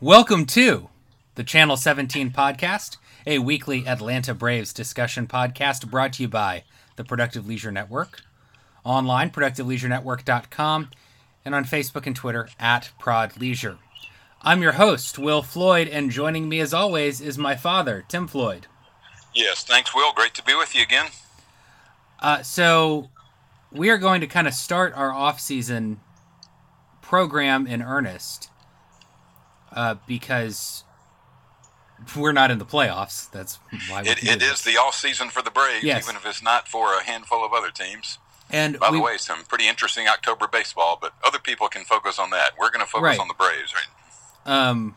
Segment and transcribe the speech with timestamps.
[0.00, 0.90] Welcome to
[1.34, 6.62] the Channel 17 podcast, a weekly Atlanta Braves discussion podcast brought to you by
[6.94, 8.20] the Productive Leisure Network,
[8.84, 10.90] online, productiveleisurenetwork.com,
[11.44, 13.78] and on Facebook and Twitter at Prod Leisure.
[14.40, 18.68] I'm your host, Will Floyd, and joining me as always is my father, Tim Floyd.
[19.34, 20.12] Yes, thanks, Will.
[20.12, 21.06] Great to be with you again.
[22.20, 23.10] Uh, so,
[23.72, 25.98] we are going to kind of start our off-season
[27.02, 28.50] program in earnest
[29.72, 30.84] uh, because
[32.16, 33.30] we're not in the playoffs.
[33.30, 34.62] That's why It, it this.
[34.62, 36.04] the off season for the Braves, Yes.
[36.04, 38.18] even if it's not for a handful of other teams.
[38.50, 42.18] And By we, the way, some pretty interesting October baseball, but other people can focus
[42.18, 42.52] on that.
[42.58, 43.20] We're going to focus Right.
[43.20, 43.86] on the Braves, right?
[44.46, 44.96] um,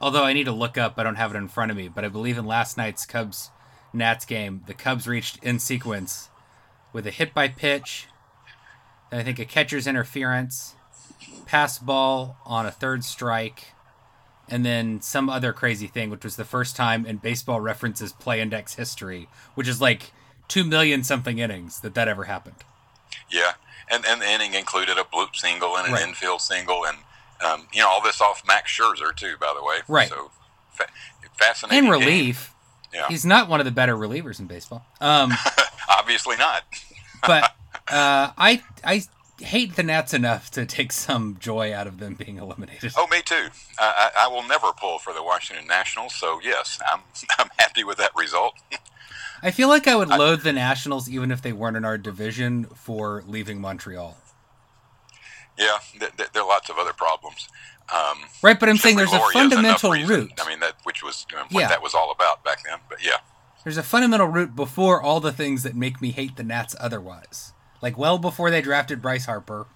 [0.00, 2.04] although I need to look up, I don't have it in front of me, but
[2.04, 3.50] I believe in last night's Cubs
[3.94, 6.28] Nats game, the Cubs reached in sequence
[6.92, 8.08] with a hit by pitch,
[9.10, 10.74] and I think a catcher's interference,
[11.46, 13.64] pass ball on a third strike,
[14.48, 18.40] and then some other crazy thing, which was the first time in baseball references play
[18.40, 20.12] index history, which is like
[20.48, 22.56] two million something innings that that ever happened.
[23.30, 23.52] Yeah,
[23.90, 26.06] and and the inning included a bloop single and an Right.
[26.06, 26.98] infield single, and
[27.44, 29.78] um, you know all this off Max Scherzer too, by the way.
[29.88, 30.08] Right.
[30.08, 30.30] So
[30.72, 30.86] fa-
[31.38, 31.78] fascinating.
[31.78, 32.00] In game.
[32.00, 32.52] relief,
[32.92, 33.08] Yeah.
[33.08, 34.84] he's not one of the better relievers in baseball.
[35.00, 35.32] Um,
[35.88, 36.62] Obviously not.
[37.26, 37.44] but
[37.88, 39.02] uh, I I
[39.40, 42.92] hate the Nats enough to take some joy out of them being eliminated.
[42.96, 43.48] Oh, me too.
[43.78, 47.00] I, I, I will never pull for the Washington Nationals, so yes, I'm
[47.38, 48.54] I'm happy with that result.
[49.42, 52.64] I feel like I would loathe the Nationals even if they weren't in our division
[52.74, 54.16] for leaving Montreal.
[55.58, 57.48] Yeah, th- th- there are lots of other problems.
[57.94, 60.32] Um, Right, but I'm saying there's a Lurie has enough fundamental root.
[60.42, 61.68] I mean, that which was you know, what Yeah.
[61.68, 62.78] that was all about back then.
[62.88, 63.18] But yeah,
[63.64, 67.52] There's a fundamental root before all the things that make me hate the Nats otherwise.
[67.82, 69.66] Like well before they drafted Bryce Harper,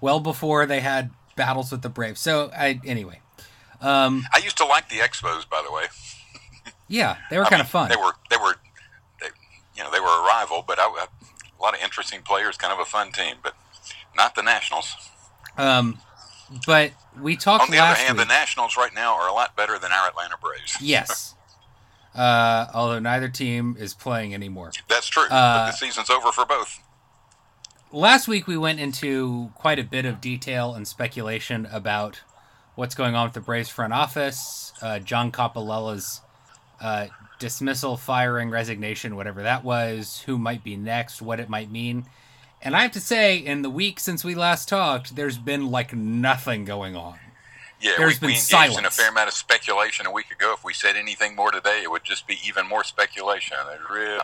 [0.00, 2.20] well before they had battles with the Braves.
[2.20, 3.20] So I anyway,
[3.80, 5.84] um, I used to like the Expos, by the way.
[6.88, 7.88] yeah, they were kind of fun.
[7.88, 8.54] They were they were,
[9.20, 9.28] they,
[9.76, 12.78] you know, they were a rival, but I, a lot of interesting players, kind of
[12.78, 13.54] a fun team, but
[14.16, 14.94] not the Nationals.
[15.56, 15.98] Um,
[16.66, 18.26] but we talked On the other hand, week.
[18.28, 20.76] the Nationals right now are a lot better than our Atlanta Braves.
[20.80, 21.34] Yes.
[22.14, 24.70] Uh, although neither team is playing anymore.
[24.88, 25.24] That's true.
[25.24, 26.78] Uh, but the season's over for both.
[27.94, 32.22] Last week we went into quite a bit of detail and speculation about
[32.74, 36.20] what's going on with the Braves front office, uh, John Coppolella's
[36.80, 37.06] uh,
[37.38, 42.06] dismissal, firing, resignation, whatever that was, who might be next, what it might mean.
[42.60, 45.94] And I have to say, in the week since we last talked, there's been like
[45.94, 47.20] nothing going on.
[47.80, 50.52] Yeah, there's we, been we engaged in a fair amount of speculation a week ago.
[50.52, 53.56] If we said anything more today, it would just be even more speculation.
[53.68, 54.18] There's really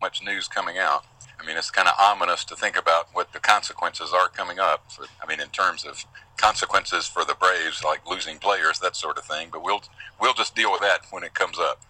[0.00, 1.04] much news coming out.
[1.40, 4.90] I mean, it's kind of ominous to think about what the consequences are coming up.
[4.90, 6.04] For, I mean, in terms of
[6.36, 9.48] consequences for the Braves, like losing players, that sort of thing.
[9.52, 9.82] But we'll
[10.20, 11.80] we'll just deal with that when it comes up.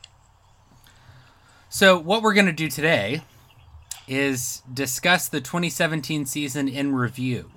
[1.70, 3.22] So, what we're going to do today
[4.06, 7.50] is discuss the 2017 season in review.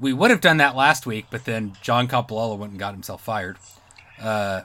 [0.00, 3.22] We would have done that last week, but then John Coppolella went and got himself
[3.22, 3.56] fired.
[4.20, 4.62] Uh,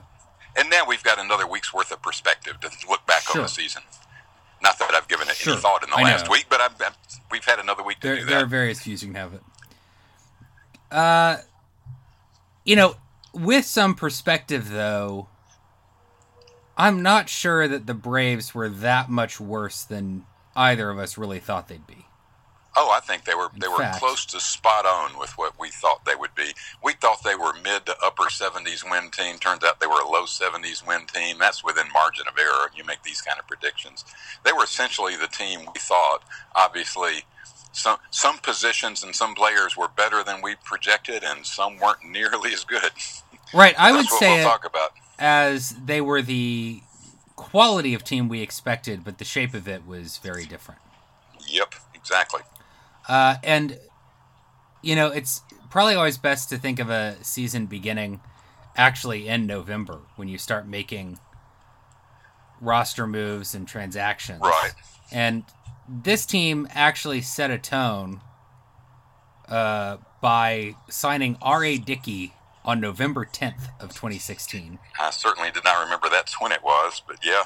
[0.56, 3.40] And now we've got another week's worth of perspective to look back Sure.
[3.40, 3.82] on the season.
[4.64, 5.52] Not that I've given it Sure.
[5.52, 6.32] any thought in the I last know.
[6.32, 6.96] week, but I've, I've,
[7.30, 9.42] we've had another week to there, there are various views you can have it.
[10.90, 11.36] Uh,
[12.64, 12.96] you know,
[13.32, 15.28] with some perspective, though,
[16.76, 20.24] I'm not sure that the Braves were that much worse than
[20.56, 22.06] either of us really thought they'd be.
[22.76, 26.04] Oh, I think they were they were close to spot on with what we thought
[26.04, 26.52] they would be.
[26.82, 29.38] We thought they were mid to upper 70s win team.
[29.38, 31.36] Turns out they were a low 70s win team.
[31.38, 32.70] That's within margin of error.
[32.76, 34.04] You make these kind of predictions.
[34.44, 36.22] They were essentially the team we thought.
[36.56, 37.24] Obviously,
[37.72, 42.52] some some positions and some players were better than we projected, and some weren't nearly
[42.52, 42.90] as good.
[43.52, 44.90] Right, I would say we'll talk about.
[45.18, 46.82] as they were the
[47.36, 50.80] quality of team we expected, but the shape of it was very different.
[51.46, 52.40] Yep, exactly.
[53.08, 53.78] Uh, and
[54.82, 58.20] you know, it's probably always best to think of a season beginning
[58.76, 61.18] actually in November when you start making
[62.60, 64.40] roster moves and transactions.
[64.40, 64.72] Right.
[65.12, 65.44] And
[65.88, 68.20] this team actually set a tone
[69.48, 71.78] uh, by signing R.A.
[71.78, 72.34] Dickey
[72.64, 74.78] on November 10th of 2016.
[74.98, 77.44] I certainly did not remember that's when it was, but yeah.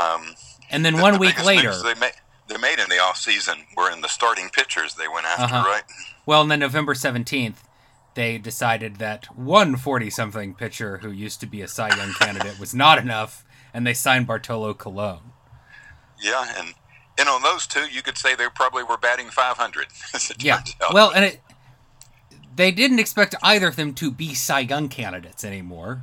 [0.00, 0.34] Um,
[0.70, 2.12] And then The- one the week later, they made,
[2.48, 5.64] they made in the off season were in the starting pitchers they went after, Uh-huh.
[5.68, 5.82] right?
[6.26, 7.56] well, and then November 17th,
[8.14, 12.58] they decided that one 40 something pitcher who used to be a Cy Young candidate
[12.60, 15.20] was not enough, and they signed Bartolo Colon.
[16.20, 16.74] Yeah, and
[17.18, 19.86] and on those two, you could say they probably were batting 500.
[20.14, 20.62] as it Yeah.
[20.92, 21.40] Well, and it
[22.56, 26.02] they didn't expect either of them to be Cy Young candidates anymore.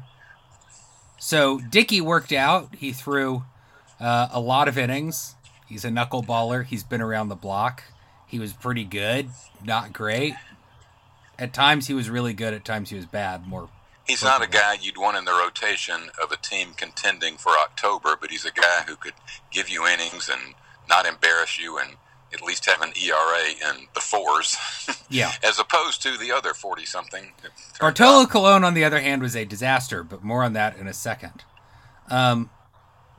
[1.17, 2.75] So Dickey worked out.
[2.75, 3.43] He threw
[3.99, 5.35] uh, a lot of innings.
[5.71, 6.65] He's a knuckleballer.
[6.65, 7.83] He's been around the block.
[8.27, 9.29] He was pretty good,
[9.63, 10.33] not great.
[11.39, 12.53] At times he was really good.
[12.53, 13.47] At times he was bad.
[13.47, 13.69] More.
[14.05, 18.17] He's not a guy you'd want in the rotation of a team contending for October,
[18.19, 19.13] but he's a guy who could
[19.49, 20.55] give you innings and
[20.89, 21.91] not embarrass you and
[22.33, 24.57] at least have an ERA in the fours.
[25.09, 25.33] Yeah.
[25.43, 27.33] as opposed to the other 40 something.
[27.81, 30.93] Bartolo Colon, on the other hand, was a disaster, but more on that in a
[30.93, 31.43] second.
[32.09, 32.49] Um,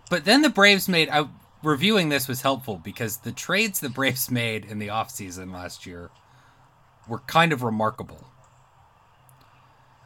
[0.08, 1.10] but then the Braves made.
[1.10, 1.26] I,
[1.62, 6.10] reviewing this was helpful because the trades the Braves made in the offseason last year
[7.08, 8.28] were kind of remarkable.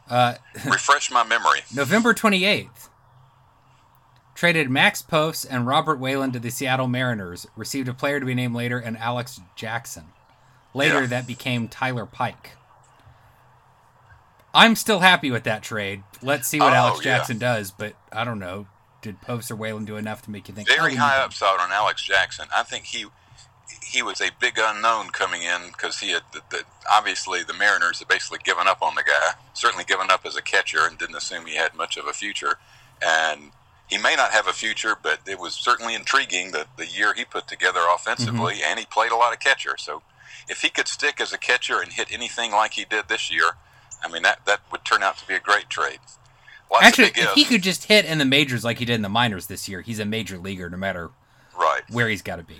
[0.09, 1.59] Uh, Refresh my memory.
[1.75, 2.89] November 28th.
[4.35, 7.47] Traded Max Post and Robert Whalen to the Seattle Mariners.
[7.55, 10.05] Received a player to be named later and Alex Jackson.
[10.73, 11.07] Later, Yeah.
[11.07, 12.51] that became Tyler Pike.
[14.53, 16.03] I'm still happy with that trade.
[16.21, 17.17] Let's see what Oh, Alex yeah.
[17.17, 18.67] Jackson does, but I don't know.
[19.07, 20.67] Did Post or Whalen do enough to make you think?
[20.67, 22.47] Very oh, high upside on Alex Jackson.
[22.53, 23.05] I think he
[23.81, 27.99] he was a big unknown coming in because he had the, the, obviously the Mariners
[27.99, 29.39] had basically given up on the guy.
[29.53, 32.55] Certainly given up as a catcher and didn't assume he had much of a future.
[33.01, 33.51] And
[33.87, 37.23] he may not have a future, but it was certainly intriguing that the year he
[37.23, 38.69] put together offensively, Mm-hmm.
[38.71, 39.77] and he played a lot of catcher.
[39.77, 40.01] So
[40.49, 43.51] if he could stick as a catcher and hit anything like he did this year,
[44.03, 45.99] I mean that that would turn out to be a great trade.
[46.81, 49.47] Actually, if he could just hit in the majors like he did in the minors
[49.47, 51.11] this year, he's a major leaguer no matter
[51.57, 51.81] right.
[51.89, 52.57] where he's got to be.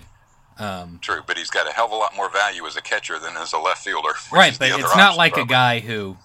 [0.58, 3.18] Um, True, but he's got a hell of a lot more value as a catcher
[3.18, 4.10] than as a left fielder.
[4.32, 6.16] right, but it's not option, like a guy who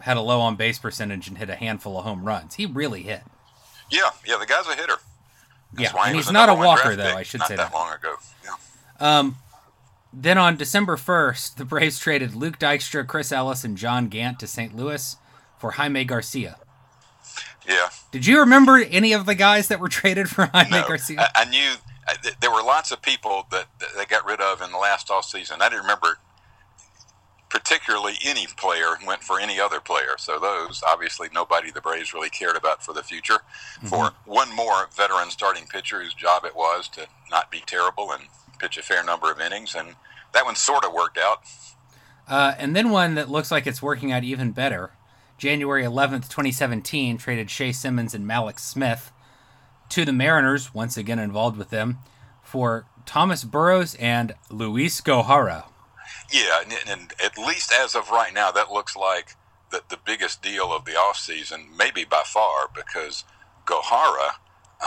[0.00, 2.54] had a low on base percentage and hit a handful of home runs.
[2.54, 3.22] He really hit.
[3.90, 4.96] Yeah, yeah, the guy's a hitter.
[5.72, 7.04] That's Yeah, he and he's not a walker though.
[7.04, 7.76] pick I should not say that that.
[7.76, 8.16] long ago.
[8.44, 9.18] Yeah.
[9.18, 9.36] Um,
[10.12, 14.46] then on December first, the Braves traded Luke Dykstra, Chris Ellis, and John Gant to
[14.46, 14.76] St.
[14.76, 15.16] Louis
[15.58, 16.58] for Jaime Garcia.
[17.68, 17.88] Yeah.
[18.10, 21.20] Did you remember any of the guys that were traded for Jaime No, Garcia?
[21.20, 21.74] I, I knew
[22.08, 24.78] I, th- there were lots of people that, that they got rid of in the
[24.78, 25.62] last off season.
[25.62, 26.18] I didn't remember
[27.52, 30.14] particularly any player went for any other player.
[30.16, 33.40] So those obviously nobody the Braves really cared about for the future.
[33.84, 38.22] For one more veteran starting pitcher whose job it was to not be terrible and
[38.58, 39.96] pitch a fair number of innings, and
[40.32, 41.42] that one sort of worked out.
[42.26, 44.92] Uh, and then one that looks like it's working out even better.
[45.42, 49.10] January 11th, 2017, traded Shea Simmons and Malik Smith
[49.88, 51.98] to the Mariners, once again involved with them,
[52.44, 55.64] for Thomas Burrows and Luis Gohara.
[56.32, 59.34] Yeah, and, and at least as of right now, that looks like
[59.72, 63.24] the, the biggest deal of the offseason, maybe by far, because
[63.66, 64.34] Gohara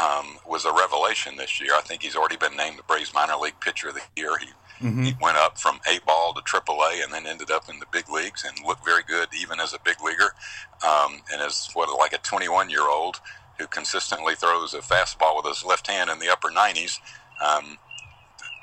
[0.01, 1.71] um, was a revelation this year.
[1.75, 4.37] I think he's already been named the Braves minor league pitcher of the year.
[4.37, 4.47] He,
[4.79, 8.09] he went up from A ball to AAA and then ended up in the big
[8.09, 10.33] leagues and looked very good even as a big leaguer.
[10.85, 13.21] Um, and as what like a 21 year old
[13.57, 16.99] who consistently throws a fastball with his left hand in the upper 90s,
[17.43, 17.77] um,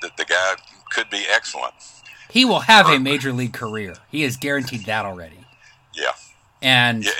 [0.01, 0.55] the, the guy
[0.91, 1.73] could be excellent.
[2.29, 3.95] He will have a major league career.
[4.09, 5.45] He is guaranteed that already.
[5.93, 6.13] Yeah.
[6.61, 7.11] And Yeah,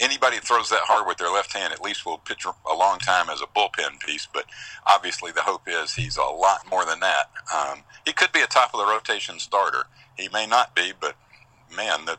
[0.00, 2.98] anybody that throws that hard with their left hand at least will pitch a long
[2.98, 4.26] time as a bullpen piece.
[4.32, 4.44] But
[4.86, 7.30] obviously, the hope is he's a lot more than that.
[7.54, 9.84] Um, he could be a top of the rotation starter.
[10.16, 11.16] He may not be, but
[11.74, 12.18] man, the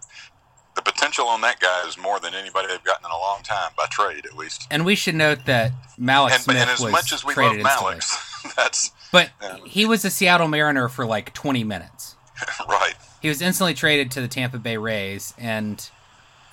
[0.75, 3.71] the potential on that guy is more than anybody they've gotten in a long time
[3.77, 4.67] by trade, at least.
[4.69, 7.35] and we should note that Malik And, Smith and as was much as we love
[7.51, 7.63] traded.
[7.63, 8.01] Malik,
[8.57, 9.57] that's But Yeah.
[9.65, 12.15] he was a Seattle Mariner for like 20 minutes.
[12.67, 12.93] right.
[13.21, 15.89] He was instantly traded to the Tampa Bay Rays, and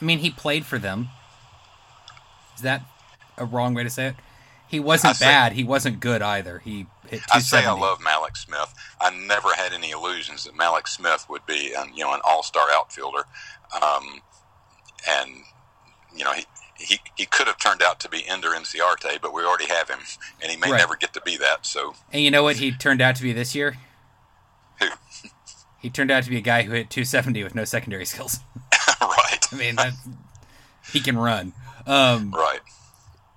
[0.03, 1.09] I mean, he played for them.
[2.57, 2.83] Is that
[3.39, 4.17] a wrong way to say it?
[4.67, 5.53] He wasn't say- bad.
[5.53, 6.59] He wasn't good either.
[6.59, 7.35] He hit 270.
[7.35, 8.75] I say I love Malik Smith.
[9.01, 12.67] I never had any illusions that Malik Smith would be, an, you know, an all-star
[12.73, 13.25] outfielder,
[13.81, 14.21] um,
[15.09, 15.31] and
[16.17, 16.45] you know he.
[16.79, 20.01] He, he could have turned out to be Ender Inciarte, but we already have him,
[20.41, 20.79] and he may Right.
[20.79, 21.65] never get to be that.
[21.65, 23.77] So, And you know what he turned out to be this year?
[24.81, 24.89] who?
[25.81, 28.41] He turned out to be a guy who hit 270 with no secondary skills.
[29.55, 29.93] I mean, that,
[30.93, 31.53] he can run.
[31.87, 32.61] Um, right.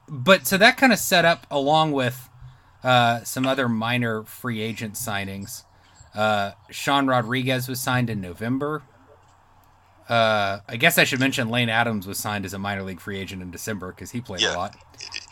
[0.08, 2.30] but so that kind of set up along with
[2.84, 5.64] uh, some other minor free agent signings.
[6.14, 8.84] Uh, Sean Rodriguez was signed in November.
[10.08, 13.18] Uh, I guess I should mention Lane Adams was signed as a minor league free
[13.18, 14.56] agent in December because he played Yeah.
[14.56, 14.76] a lot.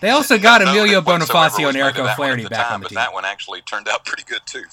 [0.01, 2.79] They also got No Emilio Bonifacio and Eric that one at O'Flaherty back time, on
[2.79, 2.95] the but team.
[2.95, 4.63] that one actually turned out pretty good too.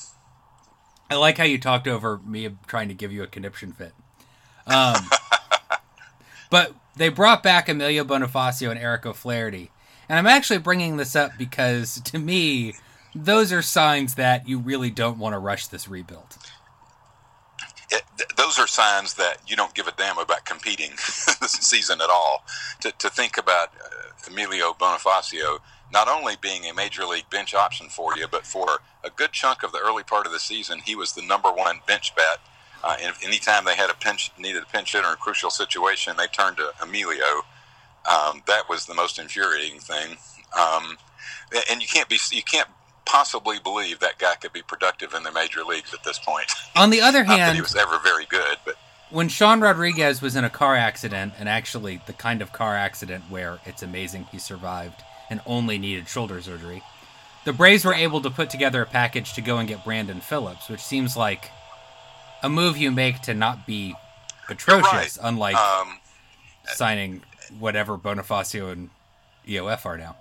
[1.11, 3.93] I like how you talked over me trying to give you a conniption fit.
[4.67, 4.95] Um,
[6.50, 9.71] but they brought back Emilio Bonifacio and Eric O'Flaherty.
[10.09, 12.75] And I'm actually bringing this up because to me,
[13.14, 16.37] those are signs that you really don't want to rush this rebuild.
[17.90, 20.90] it, th- those are signs that you don't give a damn about competing
[21.40, 22.45] this season at all.
[22.80, 25.61] To, to think about uh, Emilio Bonifacio
[25.92, 29.62] not only being a major league bench option for you, but for a good chunk
[29.62, 32.38] of the early part of the season, he was the number one bench bat.
[32.83, 36.17] Uh, and anytime they had a pinch, needed a pinch hitter in a crucial situation,
[36.17, 37.43] they turned to Emilio.
[38.11, 40.17] Um, that was the most infuriating thing.
[40.59, 40.97] Um,
[41.71, 42.69] and you can't be, you can't
[43.05, 46.47] possibly believe that guy could be productive in the major leagues at this point.
[46.77, 48.77] On the other hand, he was ever very good, but
[49.11, 53.25] when Sean Rodriguez was in a car accident, and actually the kind of car accident
[53.29, 56.83] where it's amazing he survived and only needed shoulder surgery,
[57.45, 60.69] the Braves were able to put together a package to go and get Brandon Phillips,
[60.69, 61.51] which seems like
[62.43, 63.95] a move you make to not be
[64.49, 65.19] atrocious, right.
[65.23, 65.99] unlike um,
[66.67, 67.23] signing
[67.59, 68.91] whatever Bonifacio and
[69.47, 70.17] EOF are now.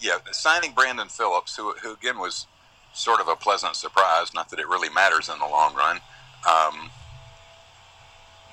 [0.00, 2.46] yeah, signing Brandon Phillips, who, who again was
[2.92, 6.00] sort of a pleasant surprise, not that it really matters in the long run,
[6.48, 6.90] um,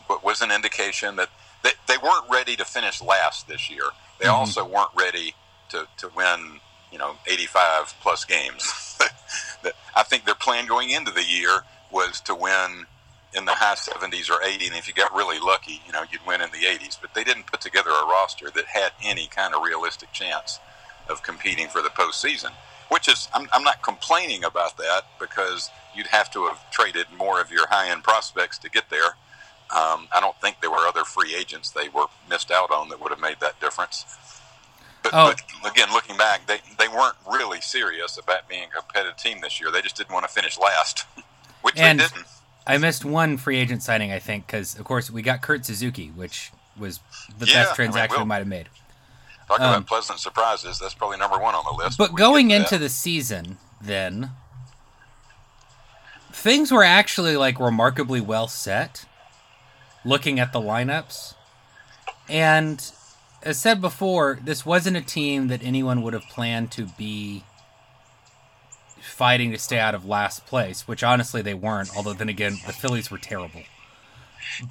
[0.08, 1.30] but was an indication that
[1.64, 3.86] they, they weren't ready to finish last this year.
[4.20, 4.34] They Mhm.
[4.34, 5.34] also weren't ready
[5.70, 6.60] to, to win,
[6.92, 8.98] you know, 85 plus games.
[9.96, 11.62] I think their plan going into the year
[11.94, 12.86] was to win
[13.36, 16.26] in the high 70s or 80, and if you got really lucky, you know, you'd
[16.28, 16.98] win in the 80s.
[17.02, 20.60] But they didn't put together a roster that had any kind of realistic chance
[21.10, 22.52] of competing for the postseason.
[22.90, 27.42] Which is, I'm, I'm not complaining about that because you'd have to have traded more
[27.42, 29.16] of your high end prospects to get there.
[29.72, 33.02] Um, I don't think there were other free agents they were missed out on that
[33.02, 34.06] would have made that difference.
[35.02, 35.34] But, Oh.
[35.62, 39.60] but again, looking back, they, they weren't really serious about being a competitive team this
[39.60, 39.72] year.
[39.72, 41.06] They just didn't want to finish last,
[41.64, 42.26] which And- they didn't.
[42.66, 46.08] I missed one free agent signing, I think, because of course we got Kurt Suzuki,
[46.16, 47.02] which was
[47.38, 48.70] the Yeah, best mean, transaction we we'll- might have made.
[49.50, 50.80] Talk um, about pleasant surprises.
[50.80, 51.98] That's probably number one on the list.
[51.98, 54.32] But We going into the season, then
[56.32, 59.06] things were actually like remarkably well set.
[60.06, 61.34] Looking at the lineups,
[62.28, 62.92] and
[63.42, 67.44] as said before, this wasn't a team that anyone would have planned to be
[69.04, 70.88] fighting to stay out of last place.
[70.88, 71.96] Which honestly they weren't.
[71.96, 73.64] Although then again, the Phillies were terrible.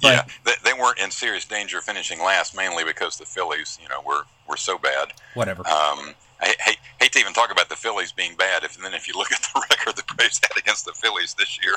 [0.01, 3.77] But yeah, they, they weren't in serious danger of finishing last, mainly because the Phillies,
[3.81, 5.13] you know, were were so bad.
[5.33, 5.67] whatever.
[5.67, 8.63] Um, I hate, hate to even talk about the Phillies being bad.
[8.63, 11.33] If and then if you look at the record the Braves had against the Phillies
[11.35, 11.75] this year,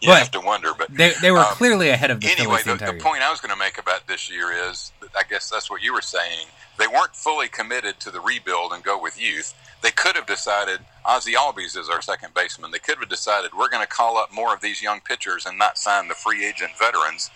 [0.00, 0.72] you But have to wonder.
[0.76, 3.22] But they they were um, clearly ahead of the anyway, Phillies the the, the point
[3.22, 6.02] I was going to make about this year is, I guess that's what you were
[6.02, 6.46] saying.
[6.82, 9.54] They weren't fully committed to the rebuild and go with youth.
[9.82, 12.72] They could have decided Ozzie Albies is our second baseman.
[12.72, 15.56] They could have decided we're going to call up more of these young pitchers and
[15.56, 17.30] not sign the free agent veterans,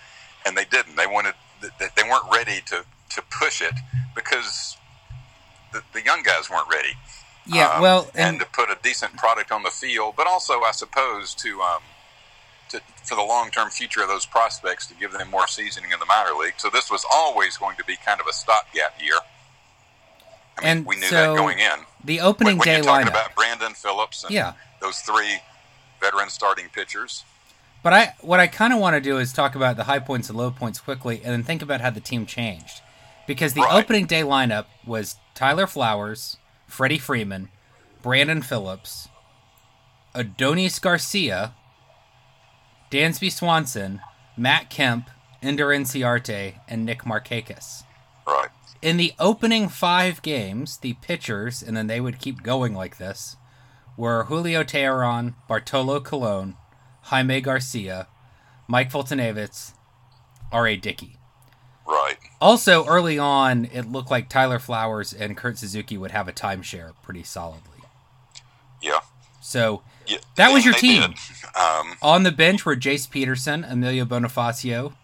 [0.45, 0.97] and they didn't.
[0.97, 3.75] They wanted they weren't ready to to push it
[4.17, 4.76] because
[5.73, 6.95] the, the young guys weren't ready.
[7.47, 10.62] Yeah, Um, well, and, and to put a decent product on the field, but also,
[10.62, 11.83] I suppose, to um,
[12.71, 16.00] to for the long term future of those prospects to give them more seasoning in
[16.00, 16.55] the minor league.
[16.57, 19.15] So this was always going to be kind of a stopgap year.
[20.59, 21.81] I mean, And we knew so that going in.
[22.05, 23.11] the opening when, when day you're talking lineup.
[23.11, 24.53] about Brandon Phillips and Yeah.
[24.81, 25.41] those three
[26.01, 27.25] veteran starting pitchers.
[27.83, 30.29] But I what I kind of want to do is talk about the high points
[30.29, 32.81] and low points quickly, and then think about how the team changed.
[33.27, 33.75] Because the Right.
[33.75, 36.37] opening day lineup was Tyler Flowers,
[36.67, 37.49] Freddie Freeman,
[38.03, 39.09] Brandon Phillips,
[40.15, 41.55] Adonis Garcia,
[42.91, 44.01] Dansby Swanson,
[44.37, 45.11] Matt Kemp,
[45.43, 47.83] Ender Inciarte, and Nick Markakis.
[48.27, 48.49] Right.
[48.83, 53.37] In the opening five games, the pitchers, and then they would keep going like this,
[53.97, 56.56] were Julio Teheran, Bartolo Colon,
[57.02, 58.09] Jaime Garcia,
[58.68, 59.73] Mike Foltynewicz,
[60.52, 60.76] R.A.
[60.76, 61.18] Dickey.
[61.87, 62.16] Right.
[62.40, 66.92] Also, early on, it looked like Tyler Flowers and Kurt Suzuki would have a timeshare
[67.02, 67.80] pretty solidly.
[68.83, 69.00] Yeah.
[69.40, 70.18] So yeah.
[70.37, 71.14] That was your team.
[71.59, 74.95] Um, on the bench were Jace Peterson, Emilio Bonifacio,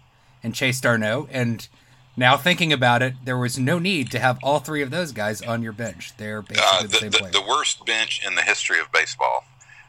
[0.42, 1.28] and Chase d'Arnaud.
[1.30, 1.68] And
[2.16, 5.40] now thinking about it, there was no need to have all three of those guys
[5.42, 6.12] on your bench.
[6.16, 9.44] They're basically uh, the, the, same the, the worst bench in the history of baseball.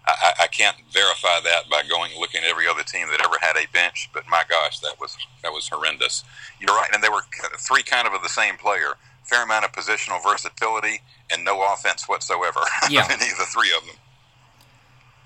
[0.06, 3.56] I, I- can't verify that by going looking at every other team that ever had
[3.58, 6.24] a bench, but my gosh, that was that was horrendous.
[6.60, 7.24] You're right, and they were
[7.58, 8.94] three kind of of the same player.
[9.24, 11.02] Fair amount of positional versatility
[11.32, 12.60] and no offense whatsoever.
[12.90, 13.06] Yeah.
[13.10, 13.96] any of the three of them.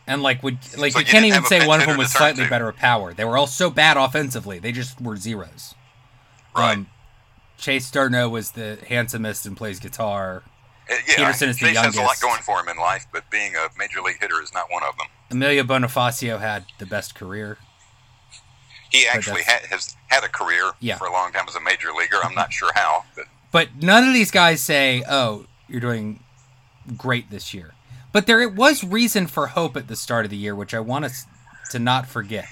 [0.05, 2.43] And like, would like So you you can't even say one of them was slightly
[2.45, 2.49] to.
[2.49, 3.13] better with power.
[3.13, 5.75] They were all so bad offensively; they just were zeros.
[6.57, 6.77] Right.
[6.77, 6.87] Um,
[7.57, 10.43] Chase d'Arnaud was the handsomest and plays guitar.
[10.89, 13.29] Uh, yeah, Peterson is the Chase has a lot going for him in life, but
[13.29, 15.07] being a major league hitter is not one of them.
[15.31, 17.57] Emilio Bonifacio had the best career.
[18.91, 20.97] He actually that's- ha- has had a career Yeah.
[20.97, 22.17] for a long time as a major leaguer.
[22.23, 26.23] I'm not sure how, but But none of these guys say, "Oh, you're doing
[26.95, 27.73] great this year."
[28.13, 30.79] But there it was reason for hope at the start of the year, which I
[30.79, 31.25] want us
[31.71, 32.47] to not forget.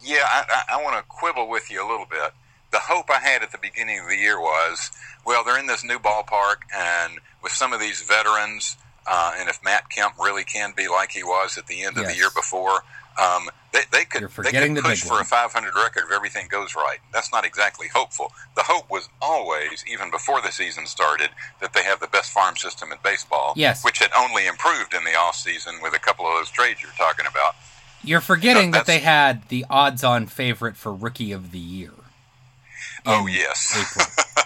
[0.00, 2.32] yeah, I, I, I want to quibble with you a little bit.
[2.70, 4.90] The hope I had at the beginning of the year was,
[5.24, 9.62] well, they're in this new ballpark, and with some of these veterans, uh, and if
[9.64, 12.12] Matt Kemp really can be like he was at the end of Yes.
[12.12, 12.82] the year before,
[13.18, 15.22] um, they, they could they could push for one.
[15.22, 16.98] a 500 record if everything goes right.
[17.12, 18.32] That's not exactly hopeful.
[18.54, 22.56] The hope was always, even before the season started, that they have the best farm
[22.56, 23.54] system in baseball.
[23.56, 23.84] Yes.
[23.84, 26.92] which had only improved in the off season with a couple of those trades you're
[26.92, 27.56] talking about.
[28.04, 31.90] You're forgetting that they had the odds-on favorite for Rookie of the Year.
[33.08, 33.74] Oh yes,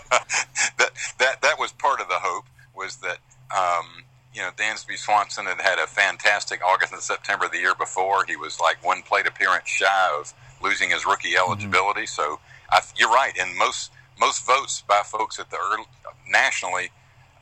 [0.78, 2.44] that that that was part of the hope
[2.76, 3.18] was that
[3.54, 8.24] um, you know Dansby Swanson had had a fantastic August and September the year before.
[8.24, 12.06] He was like one plate appearance shy of losing his rookie eligibility.
[12.06, 12.38] So
[12.70, 13.36] I, you're right.
[13.36, 13.90] In most
[14.20, 15.84] most votes by folks at the early,
[16.30, 16.90] nationally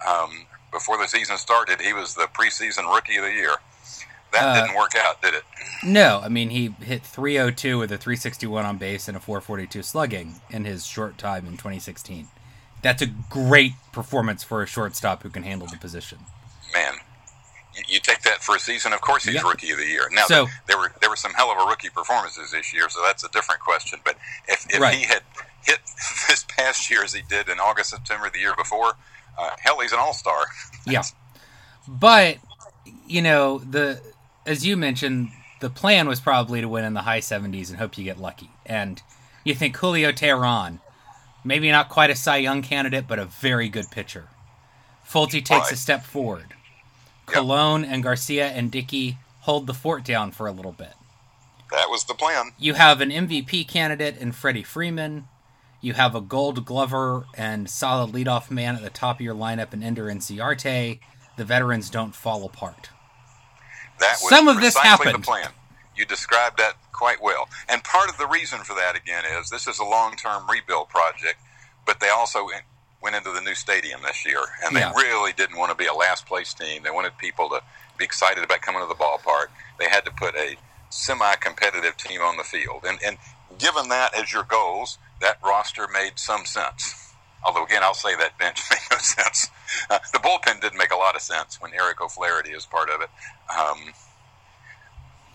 [0.07, 3.57] um, before the season started, he was the preseason rookie of the year.
[4.33, 5.45] That Uh, didn't work out, did it?
[5.83, 10.41] No, I mean he hit 302 with a 361 on base and a 442 slugging
[10.51, 12.29] in his short time in 2016.
[12.83, 16.19] That's a great performance for a shortstop who can handle the position.
[16.73, 16.95] man,
[17.89, 18.93] you, take that for a season.
[18.93, 19.45] Of course, he's Yep.
[19.45, 20.09] rookie of the year.
[20.13, 22.89] Now, So- th- there were there were some hell of a rookie performances this year,
[22.89, 24.01] so that's a different question.
[24.05, 24.95] But if, if Right.
[24.95, 25.23] he had
[25.63, 25.81] hit
[26.29, 28.97] this past year as he did in August, September the year before,
[29.37, 30.47] uh, hell, he's an all star.
[30.87, 31.03] Yeah.
[31.89, 32.37] But
[33.07, 34.01] you know, the
[34.47, 35.31] as you mentioned,
[35.61, 38.51] the plan was probably to win in the high 70s and hope you get lucky.
[38.65, 39.03] And
[39.45, 40.81] you think Julio Teheran,
[41.45, 44.29] maybe not quite a Cy Young candidate, but a very good pitcher.
[45.07, 46.55] Folty takes a step forward.
[47.29, 47.35] Yep.
[47.35, 50.93] Colon and Garcia and Dickey hold the fort down for a little bit.
[51.71, 52.53] That was the plan.
[52.59, 55.29] You have an MVP candidate in Freddie Freeman.
[55.81, 59.73] You have a gold glover and solid leadoff man at the top of your lineup
[59.73, 60.99] in Ender Inciarte.
[61.37, 62.91] The veterans don't fall apart.
[64.01, 65.15] That was Some of this happened.
[65.15, 65.51] the plan.
[65.97, 67.49] You described that quite well.
[67.69, 70.89] And part of the reason for that, again, is this is a long term rebuild
[70.89, 71.37] project,
[71.87, 72.47] but they also
[73.03, 74.93] went into the new stadium this year, and they Yeah.
[74.95, 76.83] really didn't want to be a last place team.
[76.83, 77.63] They wanted people to
[77.99, 79.47] be excited about coming to the ballpark.
[79.79, 80.57] They had to put a
[80.91, 82.85] semi competitive team on the field.
[82.87, 83.17] And, and
[83.59, 87.10] given that as your goals, that roster made some sense.
[87.45, 89.49] Although, again, I'll say that bench made no sense.
[89.89, 93.01] Uh, the bullpen didn't make a lot of sense when Eric O'Flaherty is part of
[93.01, 93.09] it.
[93.57, 93.93] Um,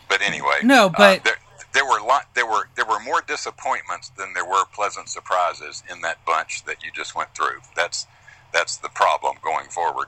[0.09, 1.35] but anyway, No, uh, but- there,
[1.73, 6.01] there were lot, there were there were more disappointments than there were pleasant surprises in
[6.01, 7.59] that bunch that you just went through.
[7.75, 8.07] That's
[8.53, 10.07] that's the problem going forward.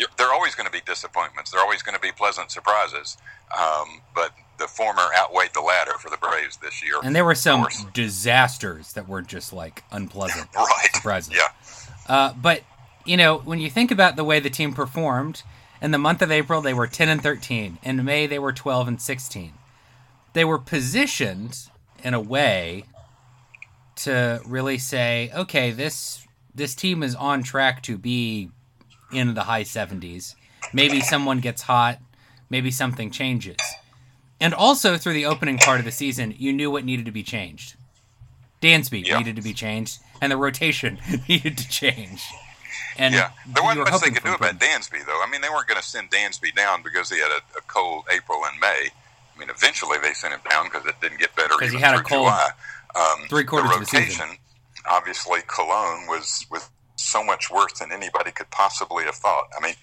[0.00, 1.50] You there are always going to be disappointments.
[1.50, 3.16] There are always going to be pleasant surprises.
[3.56, 6.94] Um, but the former outweighed the latter for the Braves this year.
[7.02, 10.88] And there were some disasters that were just like unpleasant right.
[10.94, 11.34] surprises.
[11.34, 11.48] Yeah.
[12.08, 12.62] Uh, but
[13.04, 15.42] you know, when you think about the way the team performed,
[15.80, 17.78] in the month of April they were 10 and 13.
[17.82, 19.52] In May they were 12 and 16.
[20.32, 21.58] They were positioned
[22.02, 22.84] in a way
[23.96, 28.50] to really say, okay, this this team is on track to be
[29.12, 30.34] in the high 70s.
[30.72, 31.98] Maybe someone gets hot,
[32.48, 33.56] maybe something changes.
[34.40, 37.22] And also through the opening part of the season, you knew what needed to be
[37.22, 37.74] changed.
[38.62, 39.18] Dansby Yeah.
[39.18, 42.22] needed to be changed, and the rotation needed to change.
[42.96, 44.58] And Yeah, there wasn't much they could do about.
[44.58, 45.22] Dansby, though.
[45.22, 48.04] I mean, they weren't going to send Dansby down because he had a, a cold
[48.12, 48.88] April and May.
[49.34, 51.94] I mean, eventually they sent him down because it didn't get better 'Cause he had
[51.94, 52.50] a cold July.
[52.94, 54.20] Um, three quarters the of the season.
[54.20, 54.38] rotation,
[54.86, 56.68] obviously, Colon was was
[57.00, 59.48] so much worse than anybody could possibly have thought.
[59.56, 59.74] I mean,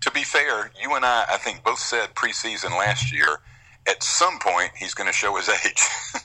[0.00, 3.38] to be fair, you and I, I think, both said preseason last year.
[3.86, 5.82] At some point, he's going to show his age,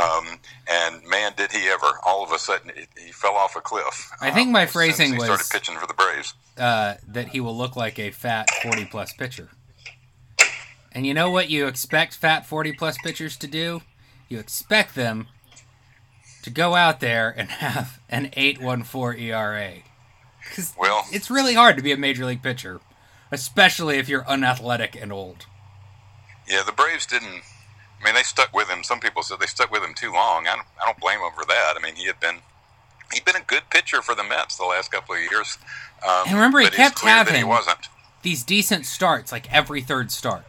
[0.00, 0.38] um,
[0.70, 1.88] and man, did he ever!
[2.06, 4.12] All of a sudden, he, he fell off a cliff.
[4.20, 6.34] I think my um, as soon as phrasing was- started pitching for the Braves.
[6.56, 9.48] uh, that he will look like a fat 40 plus pitcher.
[10.92, 13.82] And you know what you expect fat 40 plus pitchers to do?
[14.28, 15.26] You expect them
[16.42, 19.72] to go out there and have an 814 ERA.
[20.54, 22.80] 'Cause Well- it's really hard to be a major league pitcher,
[23.30, 25.46] especially if you're unathletic and old.
[26.46, 27.42] Yeah, the Braves didn't.
[28.00, 28.82] I mean, they stuck with him.
[28.82, 30.48] Some people said they stuck with him too long.
[30.48, 31.74] I don't, I don't blame them for that.
[31.76, 32.42] I mean, he had been
[33.12, 35.58] he'd been a good pitcher for the Mets the last couple of years.
[36.02, 37.88] Um, And remember, he kept that he having- wasn't
[38.22, 40.44] These decent starts, like every third start.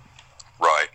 [0.60, 0.90] right.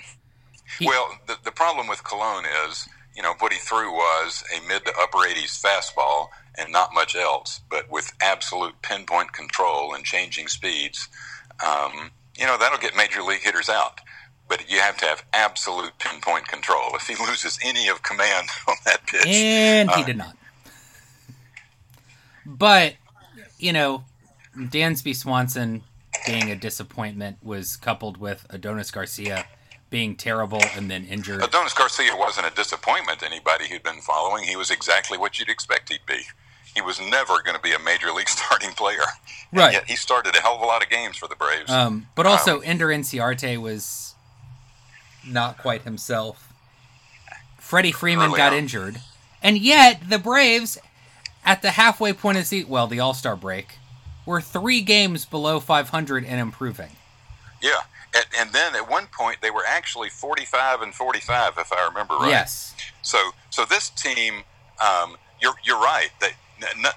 [0.79, 4.61] He- well, the the problem with Colon is, you know, what he threw was a
[4.61, 10.05] mid to upper 80s fastball and not much else, but with absolute pinpoint control and
[10.05, 11.09] changing speeds.
[11.65, 14.01] Um, you know, that'll get major league hitters out.
[14.49, 16.95] But you have to have absolute pinpoint control.
[16.95, 20.37] If he loses any of command on that pitch, And he uh, did not.
[22.45, 22.95] But,
[23.59, 24.05] you know,
[24.57, 25.83] Dansby Swanson
[26.27, 29.47] being a disappointment was coupled with Adonis Garcia
[29.91, 31.43] being terrible and then injured.
[31.43, 34.45] Adonis Garcia wasn't a disappointment to anybody who'd been following.
[34.45, 36.23] He was exactly what you'd expect he'd be.
[36.77, 39.01] He was never going to be a major league starting player.
[39.51, 39.73] And Right.
[39.73, 41.71] Yet he started a hell of a lot of games for the Braves.
[41.71, 44.15] Um, but also, Ender Inciarte was
[45.27, 46.53] not quite himself.
[47.59, 48.59] Freddie Freeman got on.
[48.59, 49.01] injured,
[49.43, 50.79] and yet the Braves,
[51.45, 53.79] at the halfway point of the season, well, the All Star break,
[54.27, 56.91] were three games below 500 and improving.
[57.63, 57.81] yeah.
[58.15, 62.15] And, and then at one point they were actually 45 and 45, if I remember
[62.15, 62.31] right.
[62.31, 63.19] Yes, So,
[63.51, 64.43] so this team,
[64.81, 66.11] um, you're you're right.
[66.21, 66.33] That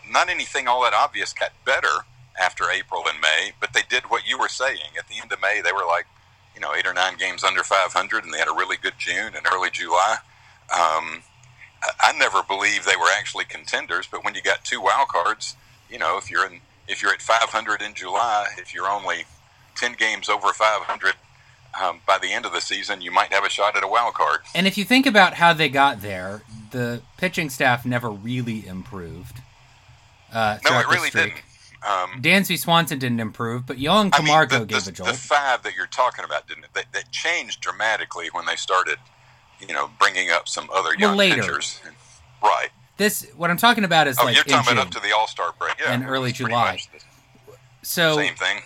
[0.09, 2.05] not anything all that obvious got better
[2.39, 4.95] after April and May, but they did what you were saying.
[4.97, 6.05] At the end of May, they were like,
[6.55, 9.33] you know, eight or nine games under 500, and they had a really good June
[9.35, 10.17] and early July.
[10.71, 11.23] Um,
[11.83, 15.55] I, I never believed they were actually contenders, but when you got two wild cards,
[15.89, 19.25] you know, if you're in if you're at 500 in July, if you're only
[19.75, 21.13] 10 games over 500.
[21.79, 24.15] Um, by the end of the season, you might have a shot at a wild
[24.15, 24.39] card.
[24.55, 26.41] and if you think about how they got there,
[26.71, 29.38] the pitching staff never really improved.
[30.33, 31.33] Uh, No, it really didn't.
[31.81, 35.09] Um, Dansby Swanson didn't improve, but Johan I mean, the, gave the, a jolt.
[35.09, 36.69] The five that you're talking about didn't it?
[36.73, 38.97] They, they changed dramatically when they started,
[39.65, 41.41] you know, bringing up some other young later.
[41.41, 41.79] pitchers.
[42.43, 42.67] Right.
[42.97, 45.13] this what I'm talking about is Oh, like you're in talking about up to the
[45.15, 46.79] All Star break, yeah, And early July.
[47.81, 48.59] so Same thing.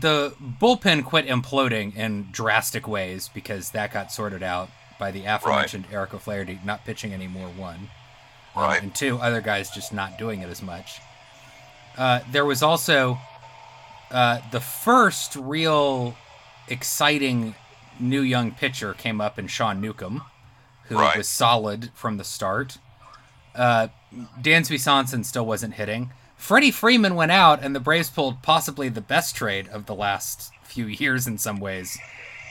[0.00, 5.86] the bullpen quit imploding in drastic ways because that got sorted out by the aforementioned
[5.90, 7.48] Eric O'Flaherty not pitching anymore.
[7.48, 7.90] One,
[8.56, 8.82] Right.
[8.82, 11.00] and two, other guys just not doing it as much.
[11.96, 13.18] Uh, there was also
[14.10, 16.16] uh, the first real
[16.68, 17.54] exciting
[18.00, 20.22] new young pitcher came up in Sean Newcomb,
[20.84, 21.16] who Right.
[21.16, 22.78] was solid from the start.
[23.54, 23.88] Uh,
[24.40, 26.10] Dansby Swanson still wasn't hitting.
[26.36, 30.52] Freddie Freeman went out, and the Braves pulled possibly the best trade of the last
[30.62, 31.98] few years in some ways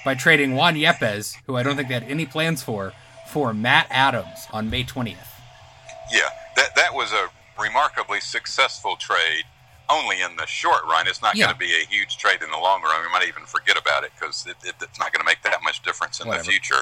[0.04, 2.92] by trading Juan Yepez, who I don't think they had any plans for,
[3.30, 5.37] for Matt Adams on May 20th.
[6.12, 7.30] Yeah, that that was a
[7.62, 9.44] remarkably successful trade.
[9.90, 11.46] Only in the short run, it's not Yeah.
[11.46, 13.02] going to be a huge trade in the long run.
[13.06, 15.64] We might even forget about it because it, it, it's not going to make that
[15.64, 16.44] much difference in Whatever.
[16.46, 16.82] the future.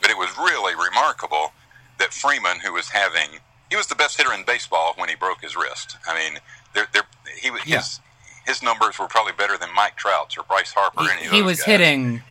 [0.00, 1.52] But it was really remarkable
[1.98, 5.42] that Freeman, who was having, he was the best hitter in baseball when he broke
[5.42, 5.96] his wrist.
[6.08, 6.38] I mean,
[6.74, 7.02] there, there,
[7.40, 7.78] he was Yeah.
[7.78, 8.00] his
[8.46, 11.00] his numbers were probably better than Mike Trout's or Bryce Harper.
[11.02, 11.66] or any He, he was guys.
[11.66, 12.22] hitting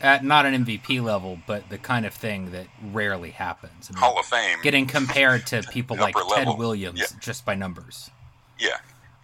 [0.00, 3.90] at not an MVP level, but the kind of thing that rarely happens.
[3.90, 4.58] I mean, Hall of Fame.
[4.62, 6.58] getting compared to people like Upper Ted.
[6.58, 7.06] Williams Yeah.
[7.20, 8.10] just by numbers.
[8.58, 8.78] Yeah.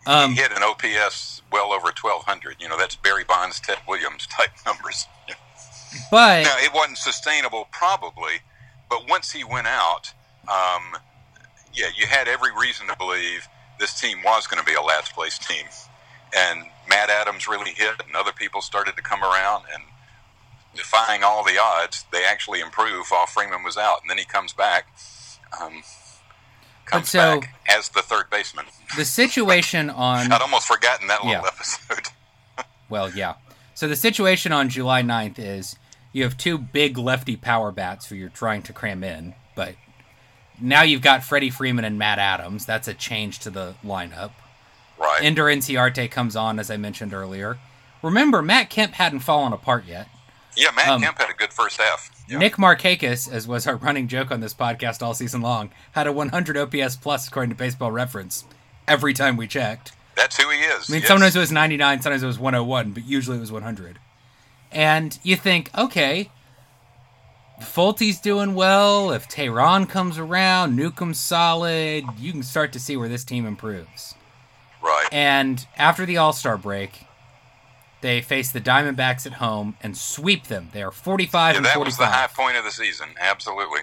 [0.07, 2.57] Um, he hit an OPS well over 1,200.
[2.61, 5.07] You know, that's Barry Bonds, Ted Williams type numbers.
[6.11, 8.41] But Now, it wasn't sustainable, probably,
[8.91, 10.13] but once he went out,
[10.49, 11.01] um,
[11.73, 13.49] yeah, you had every reason to believe
[13.81, 15.65] this team was going to be a last place team.
[16.37, 19.83] And Matt Adams really hit, and other people started to come around, and
[20.77, 24.01] defying all the odds, they actually improve while Freeman was out.
[24.03, 24.87] And then he comes back,
[25.61, 25.83] um,
[26.85, 28.67] comes so- back as the third baseman.
[28.97, 31.47] the situation on I'd almost forgotten that little Yeah.
[31.49, 32.09] episode.
[32.89, 33.35] Well, yeah.
[33.75, 35.75] So the situation on July 9th is
[36.13, 39.75] you have two big lefty power bats who you're trying to cram in, but
[40.61, 42.65] now you've got Freddie Freeman and Matt Adams.
[42.65, 44.31] That's a change to the lineup.
[44.99, 45.21] right.
[45.21, 47.59] Ender Inciarte comes on, as I mentioned earlier.
[48.03, 50.07] Remember, Matt Kemp hadn't fallen apart yet.
[50.57, 52.11] Yeah, Matt um, Kemp had a good first half.
[52.29, 52.39] Yeah.
[52.39, 56.13] Nick Markakis, as was our running joke on this podcast all season long, had a
[56.13, 58.45] 100 OPS plus according to Baseball Reference
[58.89, 59.93] every time we checked.
[60.17, 60.89] That's who he is.
[60.89, 61.09] I mean, yes.
[61.09, 63.99] sometimes it was 99, sometimes it was 101, but usually it was 100.
[64.73, 66.31] And you think, okay,
[67.61, 69.11] Folty's doing well.
[69.13, 74.15] If Teheran comes around, Newcomb's solid, you can start to see where this team improves.
[74.83, 75.09] Right.
[75.13, 77.07] And after the All Star break,
[78.07, 80.69] they face the Diamondbacks at home and sweep them.
[80.73, 83.09] They are 45 Yeah, and that was the high point of the season.
[83.21, 83.81] Absolutely.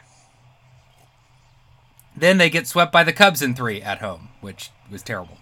[2.15, 5.39] Then they get swept by the Cubs in three at home, which was terrible.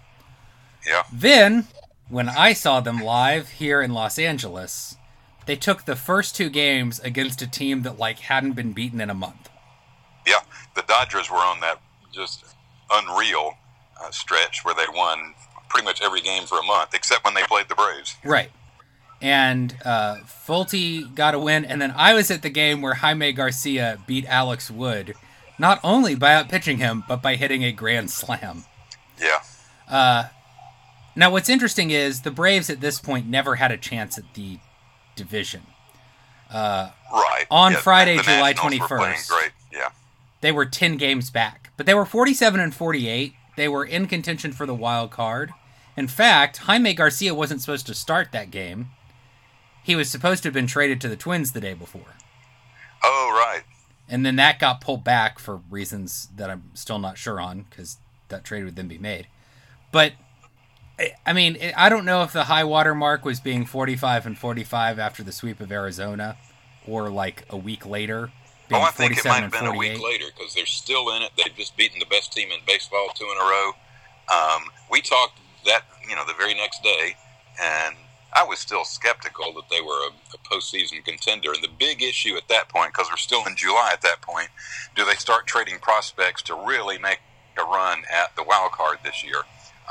[0.84, 1.04] Yeah.
[1.12, 1.68] Then,
[2.08, 4.96] when I saw them live here in Los Angeles,
[5.46, 9.10] they took the first two games against a team that like hadn't been beaten in
[9.10, 9.48] a month.
[10.26, 10.40] Yeah.
[10.74, 11.80] The Dodgers were on that
[12.12, 12.44] just
[12.90, 13.54] unreal
[14.02, 15.34] uh, stretch where they won
[15.68, 18.16] pretty much every game for a month, except when they played the Braves.
[18.24, 18.50] Right.
[19.22, 23.32] And uh, Folty got a win, and then I was at the game where Jaime
[23.32, 25.14] Garcia beat Alex Wood,
[25.58, 28.64] not only by outpitching him, but by hitting a grand slam.
[29.20, 30.28] Yeah.
[31.14, 34.58] Now, what's interesting is the Braves at this point never had a chance at the
[35.14, 35.62] division.
[36.52, 37.44] Right.
[37.50, 39.28] On Yeah, Friday, July Nationals were playing 21st.
[39.28, 39.50] Great.
[39.72, 39.88] Yeah.
[40.40, 43.34] They were 10 games back, but they were 47 and 48.
[43.56, 45.52] They were in contention for the wild card.
[45.96, 48.88] In fact, Jaime Garcia wasn't supposed to start that game.
[49.82, 52.14] He was supposed to have been traded to the Twins the day before.
[53.02, 53.62] Oh, right.
[54.08, 57.98] And then that got pulled back for reasons that I'm still not sure on because
[58.28, 59.26] that trade would then be made.
[59.90, 60.12] But
[61.26, 64.98] I mean, I don't know if the high water mark was being 45 and 45
[64.98, 66.36] after the sweep of Arizona
[66.86, 68.30] or like a week later.
[68.70, 71.32] Oh, I think it might have been a week later because they're still in it.
[71.36, 73.72] They've just beaten the best team in baseball two in a row.
[74.32, 77.16] Um, we talked that, you know, the very next day,
[77.60, 77.96] and
[78.34, 81.52] I was still skeptical that they were a, a postseason contender.
[81.52, 84.48] And the big issue at that point, because we're still in July at that point,
[84.96, 87.20] do they start trading prospects to really make
[87.58, 89.42] a run at the wild card this year?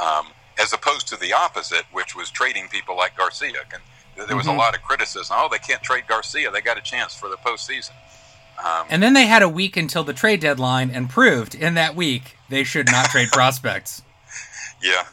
[0.02, 0.28] Um,
[0.60, 3.62] as opposed to the opposite, which was trading people like Garcia.
[3.74, 4.56] And there was mm-hmm.
[4.56, 5.36] a lot of criticism.
[5.38, 6.52] Oh, they can't trade Garcia.
[6.52, 7.92] They got a chance for the postseason.
[8.64, 11.96] Um, and then they had a week until the trade deadline and proved in that
[11.96, 14.02] week they should not trade prospects.
[14.82, 15.04] Yeah.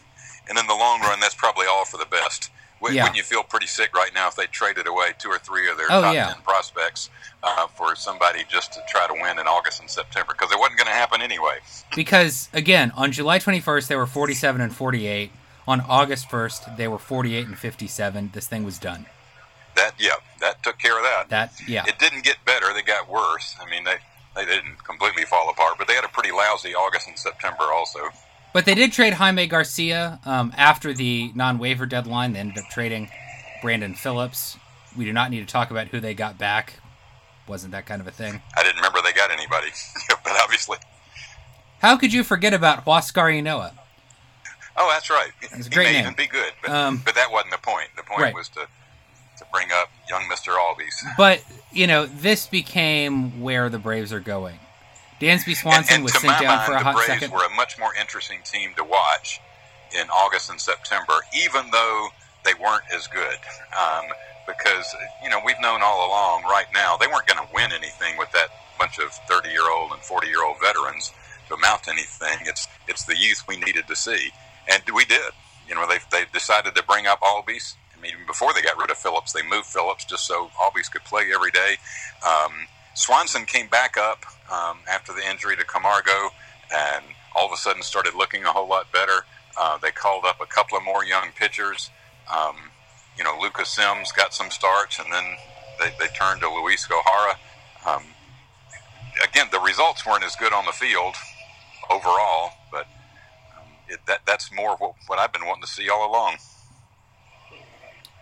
[0.49, 2.51] And in the long run, that's probably all for the best.
[2.91, 3.13] Yeah.
[3.15, 5.87] you feel pretty sick right now if they traded away two or three of their
[5.91, 6.33] oh, top yeah.
[6.33, 7.11] 10 prospects
[7.43, 10.79] uh, for somebody just to try to win in August and September because it wasn't
[10.79, 11.59] going to happen anyway.
[11.97, 15.33] Because, again, on July 21st, they were 47 and 48.
[15.67, 18.31] On August 1st, they were 48 and 57.
[18.33, 19.07] This thing was done.
[19.75, 21.29] That, yeah, that took care of that.
[21.29, 21.85] That, yeah.
[21.89, 22.73] It didn't get better.
[22.73, 23.57] They got worse.
[23.61, 23.97] I mean, they,
[24.37, 28.01] they didn't completely fall apart, but they had a pretty lousy August and September also.
[28.59, 32.33] But they did trade Jaime Garcia um, after the non waiver deadline.
[32.33, 33.09] They ended up trading
[33.63, 34.57] Brandon Phillips.
[34.97, 36.81] We do not need to talk about who they got back.
[37.47, 38.43] Wasn't that kind of a thing?
[38.57, 39.69] I didn't remember they got anybody,
[40.09, 40.77] but obviously.
[41.79, 43.75] How could you forget about Huascar Ynoa?
[44.77, 45.31] Oh, that's right.
[45.53, 46.07] That's a great he may name.
[46.07, 47.91] even be good, but, um, but that wasn't the point.
[47.97, 48.35] The point right.
[48.35, 48.67] was to
[49.39, 50.97] to bring up young Mister Albies.
[51.17, 54.59] But you know, this became where the Braves are going.
[55.21, 57.33] Dansby Swanson and, and was sent down mind, for a hot Braves second.
[57.33, 59.41] were a much more interesting team to watch
[59.99, 62.09] in August and September, even though
[62.45, 63.39] they weren't as good.
[63.73, 64.07] Um,
[64.47, 66.43] because you know we've known all along.
[66.45, 70.57] Right now, they weren't going to win anything with that bunch of thirty-year-old and forty-year-old
[70.61, 71.13] veterans
[71.49, 72.39] to amount to anything.
[72.47, 74.31] It's it's the youth we needed to see,
[74.67, 75.33] and we did.
[75.69, 77.75] You know, they they decided to bring up Albies.
[77.97, 80.91] I mean, even before they got rid of Phillips, they moved Phillips just so Albies
[80.91, 81.77] could play every day.
[82.27, 82.53] Um,
[82.99, 86.31] Swanson came back up um, after the injury to Camargo,
[86.75, 89.25] and all of a sudden started looking a whole lot better.
[89.57, 91.91] Uh, they called up a couple of more young pitchers.
[92.29, 92.57] Um,
[93.17, 95.25] you know, Lucas Sims got some starts, and then
[95.79, 97.35] they, they turned to Luis Gohara.
[97.87, 98.03] Um,
[99.23, 101.15] again, the results weren't as good on the field
[101.91, 102.87] overall, but
[103.57, 106.39] um, it, that that's more what, what I've been wanting to see all along.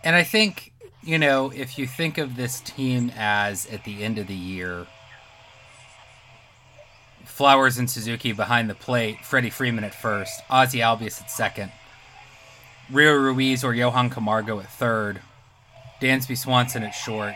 [0.03, 0.71] And I think
[1.07, 4.85] you know, if you think of this team as at the end of the year,
[7.23, 11.71] Flowers and Suzuki behind the plate, Freddie Freeman at first, Ozzie Albies at second,
[12.91, 15.21] Rio Ruiz or Johan Camargo at third,
[16.01, 17.35] Dansby Swanson at short.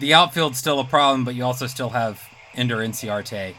[0.00, 2.20] The outfield's still a problem, but you also still have
[2.56, 3.54] Ender Inciarte.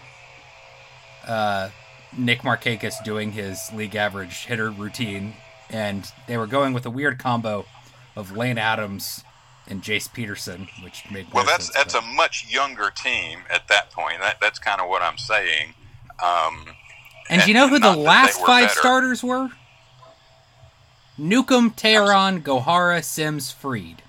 [1.25, 1.69] Uh,
[2.17, 5.33] Nick Markakis doing his league average hitter routine,
[5.69, 7.65] and they were going with a weird combo
[8.15, 9.23] of Lane Adams
[9.67, 11.45] and Jace Peterson, which made well.
[11.45, 12.03] That's sense, that's but.
[12.03, 14.19] a much younger team at that point.
[14.19, 15.73] That, that's kind of what I'm saying.
[16.23, 16.65] Um,
[17.29, 18.79] and, and, you know who the last five better.
[18.79, 19.49] starters were?
[21.17, 24.03] Newcomb, Teheran, Gohara, Sims, Fried.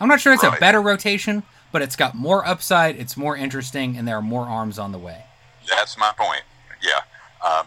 [0.00, 0.56] I'm not sure it's right.
[0.56, 2.96] a better rotation, but it's got more upside.
[2.96, 5.24] It's more interesting, and there are more arms on the way.
[5.68, 6.42] That's my point.
[6.82, 7.00] Yeah.
[7.46, 7.66] Um,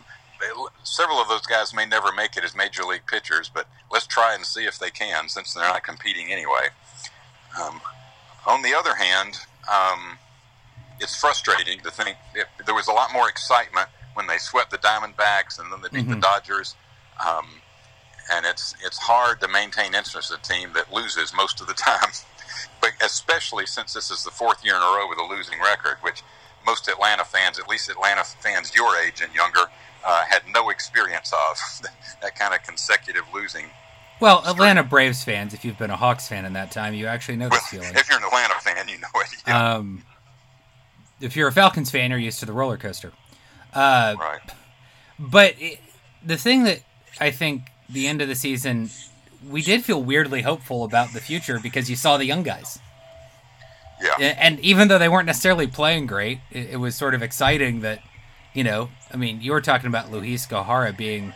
[0.83, 4.35] several of those guys may never make it as major league pitchers, but let's try
[4.35, 6.69] and see if they can, since they're not competing anyway.
[7.61, 7.81] Um,
[8.45, 9.37] on the other hand,
[9.71, 10.17] um,
[10.99, 14.77] it's frustrating to think it, there was a lot more excitement when they swept the
[14.77, 16.15] Diamondbacks and then they beat mm-hmm.
[16.15, 16.75] the Dodgers.
[17.25, 17.45] Um,
[18.31, 21.73] and it's it's hard to maintain interest in a team that loses most of the
[21.73, 22.09] time,
[22.81, 25.97] but especially since this is the fourth year in a row with a losing record,
[26.01, 26.23] which
[26.65, 29.65] most Atlanta fans, at least Atlanta fans your age and younger,
[30.05, 31.87] uh, had no experience of
[32.21, 33.65] that kind of consecutive losing.
[34.19, 37.35] Well, Atlanta Braves fans, if you've been a Hawks fan in that time, you actually
[37.37, 37.95] know this well, feeling.
[37.97, 39.27] If you're an Atlanta fan, you know it.
[39.47, 39.75] Yeah.
[39.75, 40.03] Um,
[41.19, 43.11] if you're a Falcons fan, you're used to the roller coaster.
[43.73, 44.39] Uh, right.
[45.19, 45.79] But it,
[46.25, 46.81] the thing that
[47.19, 48.89] I think the end of the season,
[49.49, 52.79] we did feel weirdly hopeful about the future because you saw the young guys.
[54.01, 54.35] Yeah.
[54.37, 57.99] And even though they weren't necessarily playing great, it was sort of exciting that
[58.53, 61.33] you know, I mean, you were talking about Luis Gohara being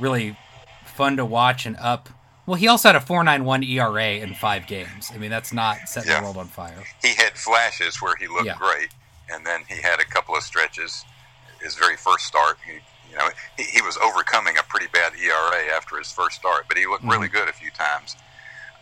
[0.00, 0.36] really
[0.84, 2.08] fun to watch and up.
[2.46, 5.10] Well, he also had a 4.91 ERA in five games.
[5.14, 6.20] I mean, that's not setting yeah.
[6.20, 6.82] the world on fire.
[7.00, 8.56] He had flashes where he looked yeah.
[8.58, 8.88] great,
[9.32, 11.04] and then he had a couple of stretches.
[11.62, 12.72] His very first start, he,
[13.10, 16.76] you know, he, he was overcoming a pretty bad ERA after his first start, but
[16.76, 17.12] he looked mm-hmm.
[17.12, 18.16] really good a few times.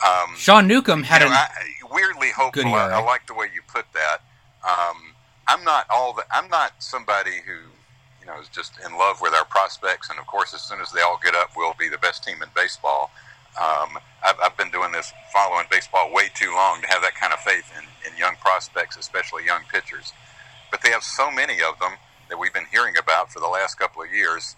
[0.02, 2.72] Um, Sean Newcomb had you know, an weirdly hopeful.
[2.72, 4.22] I, I like the way you put that.
[4.64, 5.09] Um,
[5.50, 6.22] I'm not all the.
[6.30, 7.58] I'm not somebody who,
[8.20, 10.08] you know, is just in love with our prospects.
[10.08, 12.40] And of course, as soon as they all get up, we'll be the best team
[12.40, 13.10] in baseball.
[13.60, 17.32] Um, I've, I've been doing this, following baseball way too long to have that kind
[17.32, 20.12] of faith in, in young prospects, especially young pitchers.
[20.70, 23.74] But they have so many of them that we've been hearing about for the last
[23.76, 24.54] couple of years.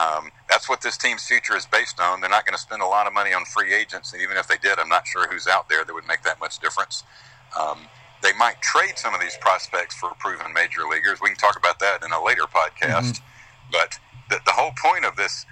[0.00, 2.20] Um, that's what this team's future is based on.
[2.20, 4.46] They're not going to spend a lot of money on free agents, and even if
[4.46, 7.02] they did, I'm not sure who's out there that would make that much difference.
[7.58, 7.88] Um,
[8.22, 11.20] they might trade some of these prospects for proven major leaguers.
[11.20, 13.20] We can talk about that in a later podcast.
[13.20, 13.72] Mm-hmm.
[13.72, 13.98] But
[14.30, 15.46] the, the whole point of this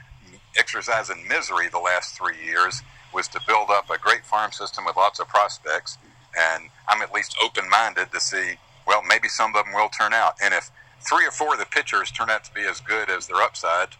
[0.57, 4.85] exercise in misery the last three years was to build up a great farm system
[4.85, 5.99] with lots of prospects.
[6.37, 8.55] And I'm at least open minded to see,
[8.87, 10.35] well, maybe some of them will turn out.
[10.43, 13.27] And if three or four of the pitchers turn out to be as good as
[13.27, 13.91] their upside,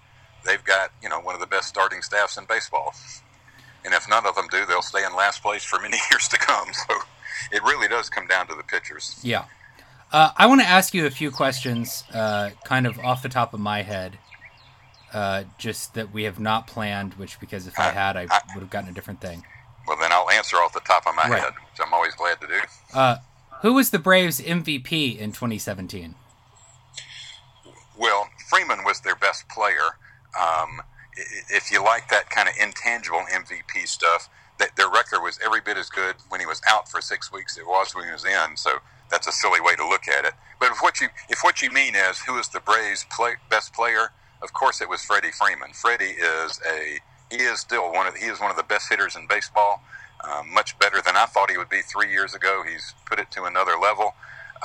[0.45, 2.95] they've got, you know, one of the best starting staffs in baseball.
[3.85, 6.39] And if none of them do, they'll stay in last place for many years to
[6.39, 6.69] come.
[6.73, 6.95] So
[7.53, 9.19] it really does come down to the pitchers.
[9.23, 9.45] Yeah.
[10.13, 13.53] Uh, I want to ask you a few questions, uh, kind of off the top
[13.55, 14.19] of my head,
[15.13, 18.23] uh, just that we have not planned, which, because if I had, I
[18.55, 19.45] would have gotten a different thing.
[19.89, 21.43] Well, then I'll answer off the top of my Right.
[21.43, 22.61] head, which I'm always glad to do.
[22.93, 23.17] Uh,
[23.63, 26.15] who was the Braves MVP in 2017?
[27.97, 29.97] Well, Freeman was their best player.
[30.39, 30.81] Um,
[31.17, 34.29] i- i- if you like that kind of intangible MVP stuff,
[34.77, 37.63] their record was every bit as good when he was out for six weeks as
[37.63, 38.57] it was when he was in.
[38.57, 38.79] So
[39.11, 40.35] that's a silly way to look at it.
[40.61, 43.73] But if what you if what you mean is who is the Braves' play, best
[43.73, 44.11] player,
[44.43, 45.73] of course it was Freddie Freeman.
[45.73, 46.99] Freddie is a
[47.31, 49.83] he is still one of he is one of the best hitters in baseball.
[50.21, 52.63] Um, much better than I thought he would be three years ago.
[52.67, 54.15] He's put it to another level.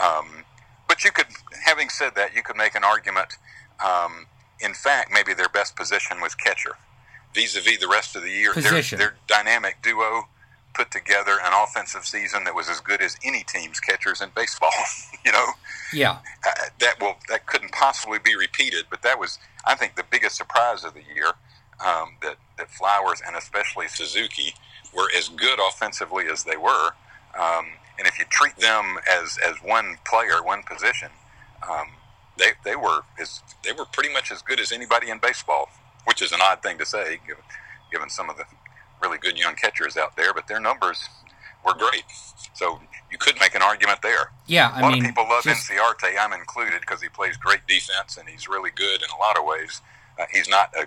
[0.01, 0.45] Um,
[0.87, 1.27] but you could,
[1.65, 3.37] having said that, you could make an argument.
[3.85, 4.27] Um,
[4.59, 6.75] in fact, maybe their best position was catcher,
[7.33, 8.53] vis-a-vis the rest of the year.
[8.53, 10.27] Their- Their, dynamic duo
[10.73, 14.69] put together an offensive season that was as good as any team's catchers in baseball.
[15.25, 15.45] you know,
[15.93, 16.17] Yeah.
[16.47, 18.85] uh, that will that couldn't possibly be repeated.
[18.89, 21.33] But that was, I think, the biggest surprise of the year.
[21.85, 24.53] Um, that that Flowers and especially Suzuki
[24.93, 26.89] were as good offensively as they were.
[27.39, 31.09] Um, and if you treat them as, as one player, one position,
[31.69, 31.87] um,
[32.37, 35.69] they they were as they were pretty much as good as anybody in baseball,
[36.05, 37.43] which is an odd thing to say, given,
[37.91, 38.43] given some of the
[39.01, 40.33] really good young catchers out there.
[40.33, 41.07] But their numbers
[41.65, 42.03] were great,
[42.53, 42.79] so
[43.11, 44.31] you could make an argument there.
[44.47, 44.79] Yeah.
[44.79, 46.15] A lot mean, of people love just- Inciarte.
[46.19, 49.45] I'm included because he plays great defense and he's really good in a lot of
[49.45, 49.81] ways.
[50.17, 50.85] Uh, he's not a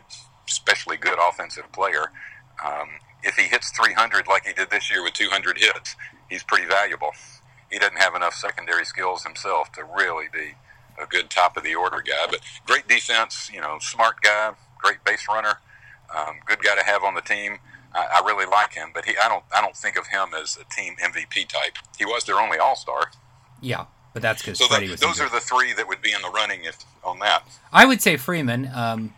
[0.48, 2.11] especially good offensive player.
[2.64, 2.88] Um,
[3.22, 5.96] if he hits 300 like he did this year with 200 hits,
[6.29, 7.11] he's pretty valuable.
[7.70, 10.55] He doesn't have enough secondary skills himself to really be
[11.03, 12.27] a good top of the order guy.
[12.29, 15.55] But great defense, you know, smart guy, great base runner,
[16.14, 17.59] um, good guy to have on the team.
[17.95, 20.59] I, I really like him, but he I don't I don't think of him as
[20.61, 21.77] a team MVP type.
[21.99, 23.11] He was their only All Star.
[23.61, 23.87] yeah.
[24.14, 25.29] But that's because So Freddie was those injured.
[25.29, 27.45] are the three that would be in the running if on that.
[27.73, 29.14] I would say Freeman, um,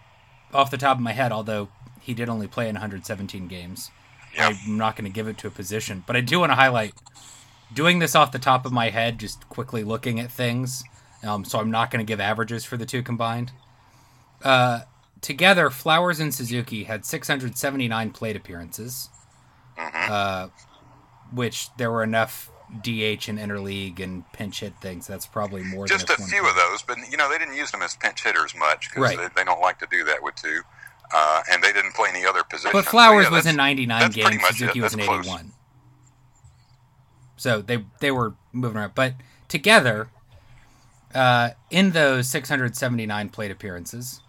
[0.52, 1.68] off the top of my head, although
[2.00, 3.90] he did only play in 117 games.
[4.36, 4.50] Yeah.
[4.64, 6.94] I'm not going to give it to a position, but I do want to highlight
[7.72, 10.84] doing this off the top of my head, just quickly looking at things.
[11.24, 13.50] Um, so I'm not going to give averages for the two combined.
[14.44, 14.82] Uh,
[15.24, 19.08] together, Flowers and Suzuki had 679 plate appearances,
[19.78, 20.48] uh,
[21.32, 22.50] which there were enough
[22.82, 25.06] DH and interleague and pinch hit things.
[25.06, 27.56] That's probably more than Just a few one of those, but you know they didn't
[27.56, 29.16] use them as pinch hitters much because Right.
[29.18, 30.60] they, they don't like to do that with two,
[31.14, 32.70] uh, and they didn't play any other position.
[32.72, 34.42] But So, Flowers yeah, was in 99 that's games.
[34.46, 35.26] Suzuki was in That's close.
[35.26, 35.52] 81.
[37.36, 39.14] So they they were moving around, but
[39.48, 40.08] together,
[41.14, 44.20] uh, in those 679 plate appearances,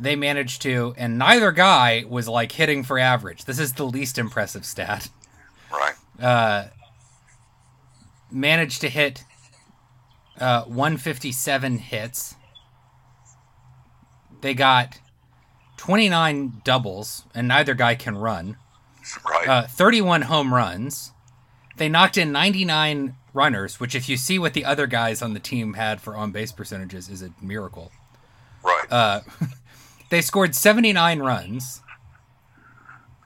[0.00, 3.44] they managed to, and neither guy was like hitting for average.
[3.44, 5.08] This is the least impressive stat.
[5.72, 5.94] Right.
[6.20, 6.68] Uh,
[8.30, 9.24] managed to hit
[10.38, 12.36] uh, 157 hits.
[14.40, 15.00] They got
[15.78, 18.56] 29 doubles, and neither guy can run.
[19.28, 19.48] Right.
[19.48, 21.12] Uh, 31 home runs.
[21.76, 25.40] They knocked in 99 runners, which, if you see what the other guys on the
[25.40, 27.90] team had for on base percentages, is a miracle.
[28.62, 28.86] right.
[28.90, 29.20] Uh,
[30.10, 31.82] they scored 79 runs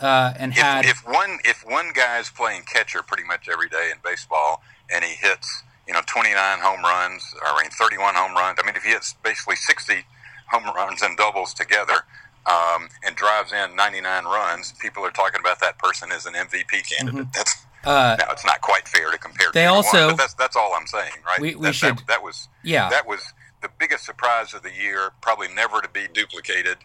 [0.01, 0.85] uh, and had.
[0.85, 4.63] if, if one if one guy's playing catcher pretty much every day in baseball
[4.93, 8.67] and he hits you know 29 home runs or I mean 31 home runs I
[8.67, 9.95] mean if he hits basically 60
[10.51, 11.95] home runs and doubles together
[12.47, 16.89] um, and drives in 99 runs people are talking about that person as an MVP
[16.91, 17.91] candidate that's Mm-hmm.
[17.91, 20.55] uh, now it's not quite fair to compare They to one, also- but that's that's
[20.55, 22.89] all I'm saying right We- we that, should- that, that was yeah.
[22.91, 23.21] that was
[23.63, 26.79] the biggest surprise of the year probably never to be duplicated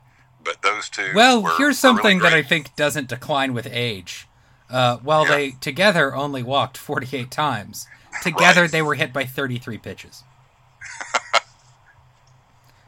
[0.44, 3.68] but those two Well, were- here's were really something that I think doesn't decline with
[3.70, 4.28] age.
[4.70, 5.32] Uh, while Yeah.
[5.36, 7.88] they together only walked 48 times.
[8.24, 8.72] Together Right.
[8.72, 10.24] they were hit by 33 pitches.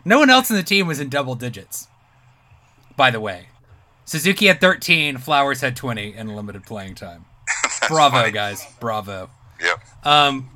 [0.06, 1.88] no one else in the team was in double digits.
[2.96, 3.48] By the way,
[4.06, 7.26] Suzuki had 13, Flowers had 20 in limited playing time.
[7.88, 8.32] Bravo, funny.
[8.32, 8.66] guys.
[8.80, 9.30] Bravo.
[9.62, 9.80] Yep.
[10.06, 10.50] Um,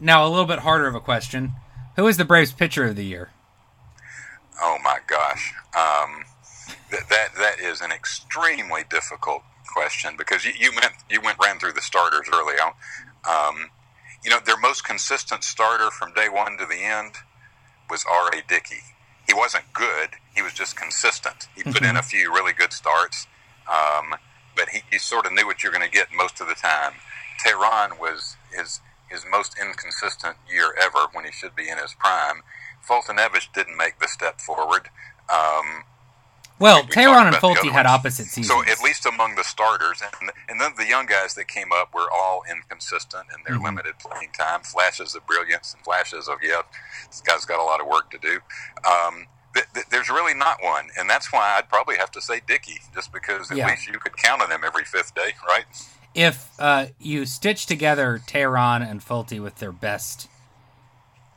[0.00, 1.54] now a little bit harder of a question:
[1.96, 3.30] Who is the Braves pitcher of the year?
[4.60, 6.24] Oh my gosh, um,
[6.90, 11.58] that that that is an extremely difficult question because you, you went you went ran
[11.58, 12.72] through the starters early on.
[13.28, 13.70] Um,
[14.24, 17.12] you know, their most consistent starter from day one to the end
[17.88, 18.42] was R.A.
[18.46, 18.82] Dickey.
[19.26, 21.48] He wasn't good; he was just consistent.
[21.54, 23.26] He put in a few really good starts,
[23.68, 24.16] um,
[24.56, 26.94] but he, he sort of knew what you're going to get most of the time.
[27.44, 28.80] Teheran was his
[29.10, 32.42] his most inconsistent year ever when he should be in his prime.
[32.88, 34.88] Foltynewicz didn't make the step forward.
[35.28, 35.84] Um,
[36.58, 38.48] Well, we Teheran and Folty had opposite seasons.
[38.48, 41.94] so at least among the starters, and and then the young guys that came up
[41.94, 43.64] were all inconsistent in their Mhm.
[43.64, 44.62] limited playing time.
[44.62, 46.62] Flashes of brilliance and flashes of yeah,
[47.06, 48.40] this guy's got a lot of work to do.
[48.84, 52.40] Um, th- th- there's really not one, and that's why I'd probably have to say
[52.40, 53.66] Dickey, just because at Yeah.
[53.68, 55.66] least you could count on him every fifth day, right?
[56.18, 60.26] If uh, you stitch together Teheran and Folty with their best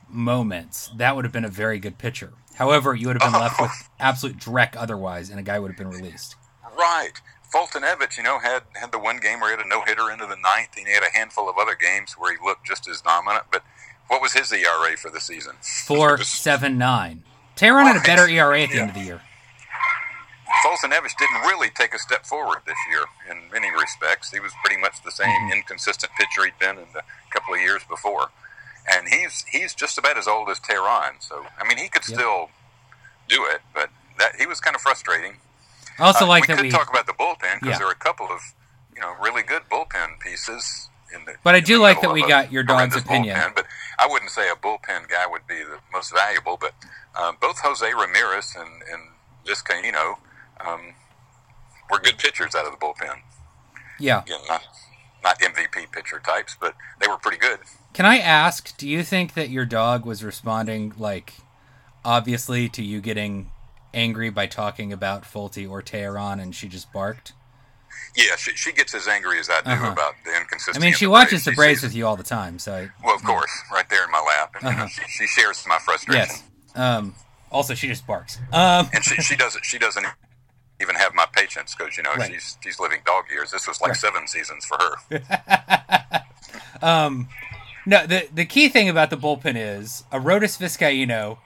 [0.09, 2.33] moments, that would have been a very good pitcher.
[2.55, 5.77] However, you would have been left with absolute dreck otherwise, and a guy would have
[5.77, 6.35] been released.
[6.75, 7.11] Right.
[7.51, 10.09] Fulton Foltynewicz, you know, had had the one game where he had a no hitter
[10.11, 12.87] into the ninth, and he had a handful of other games where he looked just
[12.87, 13.43] as dominant.
[13.51, 13.63] But
[14.07, 15.57] what was his ERA for the season?
[15.61, 17.23] Four seven nine.
[17.55, 18.81] Teheran had a better ERA at the Yeah.
[18.81, 19.21] end of the year.
[20.63, 24.31] Foltynewicz didn't really take a step forward this year in many respects.
[24.31, 25.53] He was pretty much the same Mhm.
[25.53, 28.29] inconsistent pitcher he'd been in the couple of years before,
[28.91, 31.21] and he's he's just about as old as Teheran.
[31.21, 32.19] So I mean, he could Yep.
[32.19, 32.51] still
[33.27, 35.39] do it, but that he was kind of frustrating.
[35.99, 36.71] I also Uh, like we that could we.
[36.71, 37.77] talk about the bullpen because Yeah.
[37.79, 38.41] there are a couple of
[38.93, 40.87] you know really good bullpen pieces.
[41.13, 43.35] In the, But I do like that we got your dog's opinion.
[43.37, 43.67] Bullpen, but
[43.99, 46.55] I wouldn't say a bullpen guy would be the most valuable.
[46.55, 46.73] But
[47.13, 49.09] uh, both Jose Ramirez and, and
[49.45, 50.19] Vizcaino
[50.67, 50.93] um,
[51.91, 53.19] were good pitchers out of the bullpen.
[53.99, 54.21] yeah.
[54.21, 54.61] Again, not
[55.23, 57.59] not MVP pitcher types, but they were pretty good.
[57.93, 58.75] Can I ask?
[58.77, 61.33] Do you think that your dog was responding like,
[62.03, 63.51] obviously, to you getting
[63.93, 67.33] angry by talking about Folty or Teheran, and she just barked?
[68.15, 69.91] Yeah, she, she gets as angry as I do Uh-huh.
[69.91, 70.79] about the inconsistency.
[70.79, 73.15] I mean, she the watches the Braves with you all the time, so I, Well,
[73.15, 74.55] of course, right there in my lap.
[74.55, 74.87] And, you know, Uh-huh.
[74.87, 76.21] she, she shares my frustration.
[76.29, 76.43] yes.
[76.75, 77.15] Um,
[77.51, 78.37] also, she just barks.
[78.53, 80.05] Um, and she, she doesn't she doesn't
[80.81, 82.31] even have my patience because you know Right.
[82.31, 83.51] she's she's living dog years.
[83.51, 83.97] This was like Right.
[83.97, 86.21] seven seasons for her.
[86.81, 87.27] um,
[87.85, 91.37] no, the the key thing about the bullpen is Arodys Vizcaino,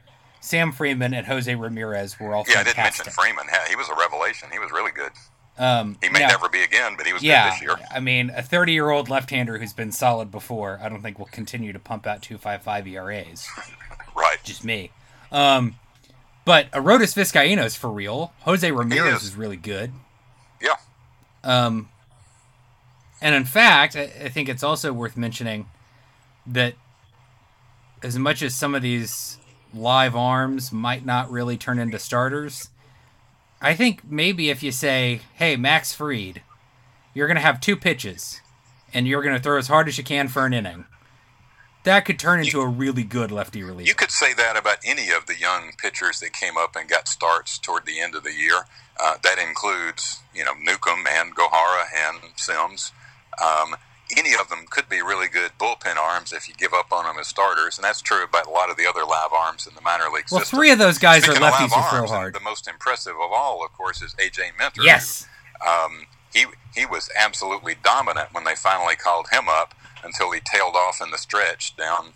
[0.42, 3.06] Sam Freeman, and Jose Ramirez were all Yeah, I didn't mention.
[3.12, 3.46] Freeman.
[3.52, 4.50] Yeah, he was a revelation.
[4.52, 5.12] He was really good.
[5.58, 7.88] Um, He may now- never be again, but he was Yeah, good this year.
[7.90, 11.18] I mean, a 30 year old left hander who's been solid before, I don't think
[11.18, 13.48] will continue to pump out 255 ERAs.
[14.18, 14.38] Right.
[14.46, 14.92] Just me.
[15.32, 15.76] Um,
[16.46, 18.34] but Arodys Vizcaino is for real.
[18.42, 19.30] Jose Ramirez is.
[19.30, 19.36] is.
[19.36, 19.92] really good.
[20.62, 20.76] Yeah.
[21.44, 21.90] Um,
[23.22, 25.68] and in fact, I, I think it's also worth mentioning
[26.46, 26.76] that
[28.04, 29.40] as much as some of these
[29.74, 32.70] live arms might not really turn into starters,
[33.62, 36.42] I think maybe if you say, hey, Max Fried,
[37.14, 38.42] you're going to have two pitches
[38.94, 40.86] and you're going to throw as hard as you can for an inning,
[41.86, 43.88] that could turn into a really good lefty relief.
[43.88, 47.08] You could say that about any of the young pitchers that came up and got
[47.08, 48.62] starts toward the end of the year.
[49.02, 52.92] Uh, that includes, you know, Newcomb and Gohara and Sims.
[53.44, 53.76] Um,
[54.16, 57.18] any of them could be really good bullpen arms if you give up on them
[57.20, 59.82] as starters, and that's true about a lot of the other live arms in the
[59.82, 60.32] minor leagues.
[60.32, 60.58] well, system.
[60.60, 62.34] three of those guys Speaking are lefties who throw arms, hard.
[62.36, 64.82] The most impressive of all, of course, is AJ Minter.
[64.82, 65.28] who Yes.
[65.66, 69.74] um, he he was absolutely dominant when they finally called him up
[70.04, 72.10] until he tailed off in the stretch down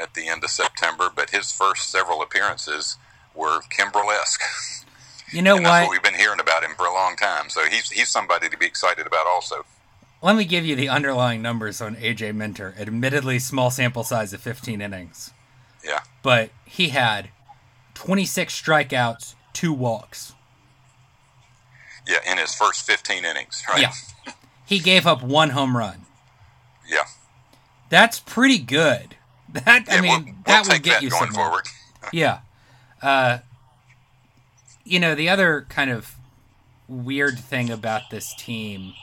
[0.00, 1.08] at the end of September.
[1.14, 2.96] But his first several appearances
[3.34, 4.42] were Kimbrel-esque.
[5.30, 5.90] You know what what?
[5.90, 7.50] we've been hearing about him for a long time.
[7.50, 9.66] So he's he's somebody to be excited about also.
[10.22, 12.74] Let me give you the underlying numbers on AJ Minter.
[12.78, 15.34] Admittedly, small sample size of 15 innings,
[15.84, 16.00] Yeah.
[16.22, 17.28] but he had
[17.92, 20.32] 26 strikeouts, two walks.
[22.06, 23.82] Yeah, in his first 15 innings, right?
[23.82, 24.32] Yeah.
[24.64, 26.06] He gave up one home run.
[27.90, 28.00] Yeah.
[28.00, 29.16] That's pretty good.
[29.50, 31.46] That I mean, we'll, we'll that will get that you going somewhere.
[31.46, 31.64] forward.
[32.12, 32.40] Yeah.
[33.02, 33.38] Uh,
[34.84, 36.14] you know, the other kind of
[36.86, 38.94] weird thing about this team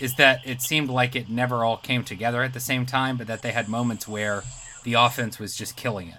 [0.00, 3.26] is that it seemed like it never all came together at the same time, but
[3.26, 4.42] that they had moments where
[4.82, 6.14] the offense was just killing it.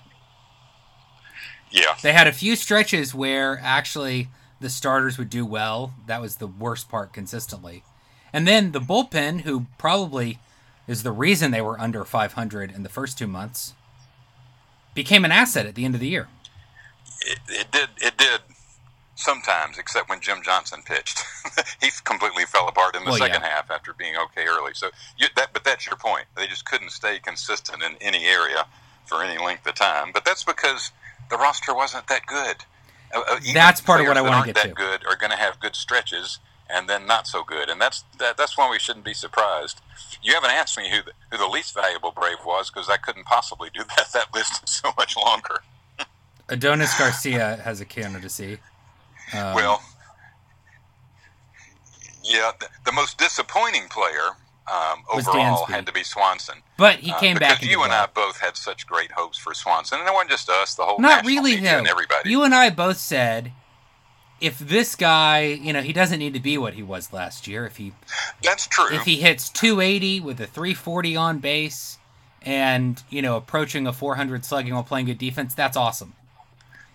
[1.72, 1.96] Yeah.
[2.02, 5.94] They had a few stretches where actually the starters would do well.
[6.06, 7.84] That was the worst part consistently.
[8.32, 10.40] And then the bullpen, who probably
[10.88, 13.74] is the reason they were under 500 in the first two months,
[14.94, 16.28] became an asset at the end of the year.
[17.22, 17.90] It, it did.
[17.98, 18.42] It did
[19.16, 21.24] sometimes, except when Jim Johnson pitched.
[21.82, 23.50] he completely fell apart in the well, second yeah.
[23.50, 24.72] half after being okay early.
[24.74, 26.26] So you, that, but that's your point.
[26.36, 28.66] They just couldn't stay consistent in any area
[29.06, 30.12] for any length of time.
[30.14, 30.92] But that's because
[31.30, 32.58] the roster wasn't that good.
[33.14, 34.74] Uh, uh that's part of what I want to get that to.
[34.74, 38.38] Good are going to have good stretches and then not so good, and that's that,
[38.38, 39.82] that's why we shouldn't be surprised.
[40.24, 43.26] You haven't asked me who the, who the least valuable Brave was because I couldn't
[43.26, 44.10] possibly do that.
[44.14, 45.62] That list is so much longer.
[46.50, 48.58] Adonis Garcia has a candidacy.
[49.34, 49.82] Um, well,
[52.24, 54.36] yeah, the, the, most disappointing player
[54.72, 56.56] um, overall had to be Swanson.
[56.78, 57.60] But he uh, came uh, back.
[57.60, 60.50] Because you and I both had such great hopes for Swanson, and it wasn't just
[60.50, 61.80] us; the whole not really him.
[61.80, 62.30] And everybody.
[62.30, 63.54] You and I both said,
[64.42, 67.66] if this guy, you know, he doesn't need to be what he was last year.
[67.66, 67.94] If he,
[68.44, 68.88] that's true.
[68.92, 72.00] If he hits 280 with a 340 on base,
[72.42, 76.14] and you know, approaching a 400 slugging while playing good defense, that's awesome.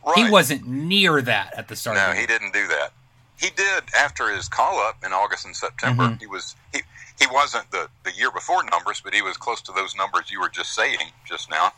[0.05, 0.27] Right.
[0.27, 1.97] He wasn't near that at the start.
[1.97, 2.93] No, he didn't do that.
[3.39, 6.05] He did after his call up in August and September.
[6.05, 6.21] Mm-hmm.
[6.21, 6.81] He was he
[7.19, 10.41] he wasn't the the year before numbers, but he was close to those numbers you
[10.41, 11.73] were just saying just now.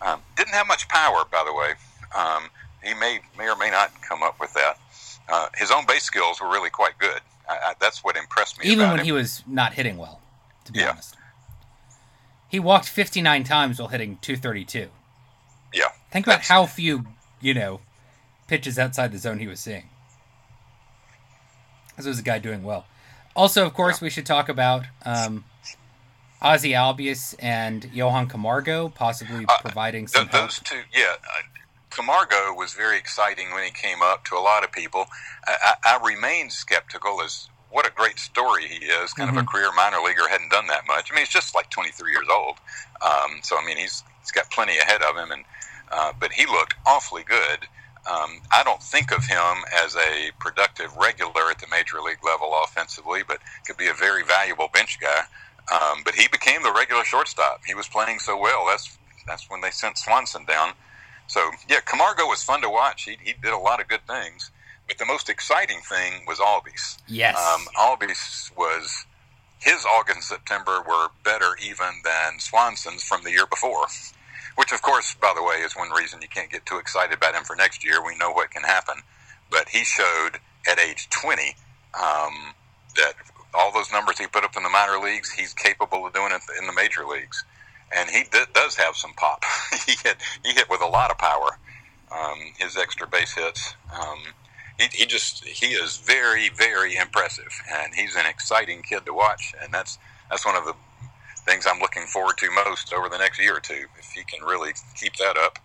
[0.00, 1.74] Um, didn't have much power, by the way.
[2.14, 2.50] Um,
[2.82, 4.78] he may may or may not come up with that.
[5.28, 7.20] Uh, his own base skills were really quite good.
[7.48, 8.66] I, I, that's what impressed me.
[8.66, 9.04] Even when him.
[9.04, 10.20] he was not hitting well,
[10.64, 10.90] to be yeah.
[10.90, 11.16] honest.
[12.48, 14.88] He walked 59 times while hitting 232.
[15.72, 15.84] Yeah.
[16.10, 17.06] Think about how few
[17.42, 17.80] you know,
[18.46, 19.84] pitches outside the zone he was seeing.
[21.96, 22.86] This was a guy doing well.
[23.36, 25.44] Also, of course, we should talk about um,
[26.40, 30.64] Ozzie Albies and Johan Camargo possibly uh, providing some th- those help.
[30.64, 31.14] two, yeah.
[31.94, 35.06] Camargo was very exciting when he came up to a lot of people.
[35.46, 39.12] I, I, I remain skeptical as what a great story he is.
[39.12, 39.38] Kind mm-hmm.
[39.38, 39.56] of a mm-hmm.
[39.56, 41.10] career minor leaguer, hadn't done that much.
[41.10, 42.56] I mean, he's just like 23 years old.
[43.00, 45.30] Um, so, I mean, he's, he's got plenty ahead of him.
[45.30, 45.44] And
[45.92, 47.68] uh, but he looked awfully good.
[48.10, 52.52] Um, I don't think of him as a productive regular at the major league level
[52.64, 55.22] offensively, but could be a very valuable bench guy.
[55.72, 57.60] Um, but he became the regular shortstop.
[57.64, 58.66] He was playing so well.
[58.66, 60.72] That's that's when they sent Swanson down.
[61.26, 63.04] So yeah, Camargo was fun to watch.
[63.04, 64.50] He, he did a lot of good things.
[64.88, 66.98] But the most exciting thing was Albies.
[67.06, 67.36] Yes.
[67.36, 69.06] Um, Albies was
[69.58, 73.86] his August and September were better even than Swanson's from the year before.
[74.56, 77.34] Which, of course, by the way, is one reason you can't get too excited about
[77.34, 78.04] him for next year.
[78.04, 78.96] We know what can happen.
[79.50, 81.54] But he showed at age 20
[81.94, 82.54] um,
[82.96, 83.14] that
[83.54, 86.42] all those numbers he put up in the minor leagues, he's capable of doing it
[86.58, 87.44] in the major leagues.
[87.94, 89.44] And he d- does have some pop.
[89.86, 91.58] he hit he hit with a lot of power.
[92.10, 93.74] Um, his extra base hits.
[93.92, 94.18] Um,
[94.78, 99.54] he, he just he is very very impressive, and he's an exciting kid to watch.
[99.62, 99.98] And that's
[100.30, 100.74] that's one of the
[101.44, 103.86] things I'm looking forward to most over the next year or two.
[103.98, 105.58] If he can really keep that up,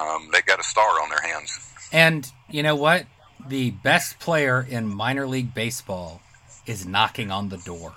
[0.00, 1.58] um, they got a star on their hands.
[1.92, 3.06] And you know what?
[3.48, 6.20] The best player in minor league baseball
[6.66, 7.94] is knocking on the door.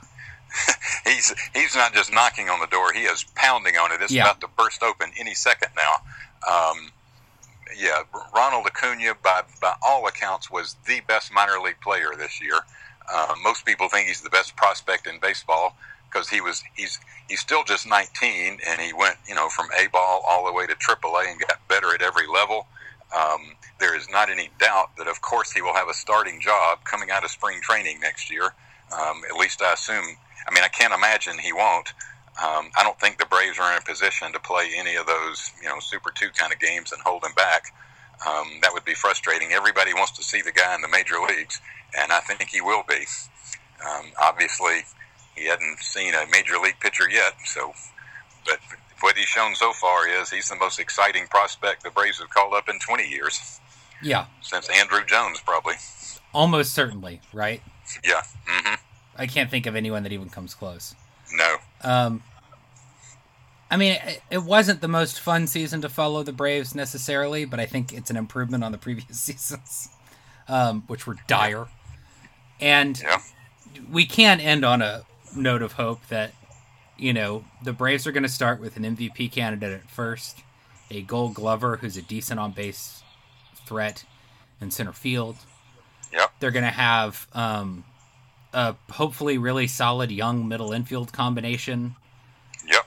[1.05, 4.01] he's he's not just knocking on the door; he is pounding on it.
[4.01, 4.23] It's yeah.
[4.23, 6.51] about to burst open any second now.
[6.51, 6.91] Um,
[7.77, 8.01] yeah,
[8.35, 12.59] Ronald Acuna, by by all accounts, was the best minor league player this year.
[13.11, 15.75] Uh, most people think he's the best prospect in baseball
[16.09, 19.87] because he was he's he's still just 19 and he went you know from A
[19.87, 22.67] ball all the way to AAA and got better at every level.
[23.15, 26.83] Um, there is not any doubt that of course he will have a starting job
[26.85, 28.53] coming out of spring training next year.
[28.91, 30.17] Um, at least I assume.
[30.49, 31.89] I mean, I can't imagine he won't.
[32.41, 35.51] Um, I don't think the Braves are in a position to play any of those,
[35.61, 37.73] you know, Super Two kind of games and hold him back.
[38.25, 39.51] Um, that would be frustrating.
[39.51, 41.61] Everybody wants to see the guy in the major leagues,
[41.97, 43.05] and I think he will be.
[43.85, 44.85] Um, obviously,
[45.35, 47.33] he hadn't seen a major league pitcher yet.
[47.45, 47.73] So,
[48.45, 48.59] but
[49.01, 52.53] what he's shown so far is he's the most exciting prospect the Braves have called
[52.53, 53.59] up in 20 years.
[54.01, 55.75] Yeah, since Andruw Jones, probably.
[56.33, 57.61] Almost certainly, right?
[58.03, 58.21] Yeah.
[58.47, 58.75] Mm-hmm.
[59.19, 60.95] I can't think of anyone that even comes close.
[61.33, 61.57] No.
[61.83, 62.23] Um,
[63.69, 63.99] I mean,
[64.31, 68.09] it wasn't the most fun season to follow the Braves necessarily, but I think it's
[68.09, 69.89] an improvement on the previous seasons,
[70.47, 71.67] um, which were dire.
[72.59, 73.19] And yeah.
[73.91, 75.03] we can't end on a
[75.35, 76.33] note of hope that
[76.97, 80.43] you know the Braves are going to start with an MVP candidate at first,
[80.89, 83.03] a Gold Glover who's a decent on base
[83.65, 84.03] threat
[84.59, 85.37] in center field.
[86.11, 86.31] Yep.
[86.39, 87.83] They're going to have um,
[88.53, 91.95] a hopefully really solid young middle infield combination.
[92.67, 92.85] Yep.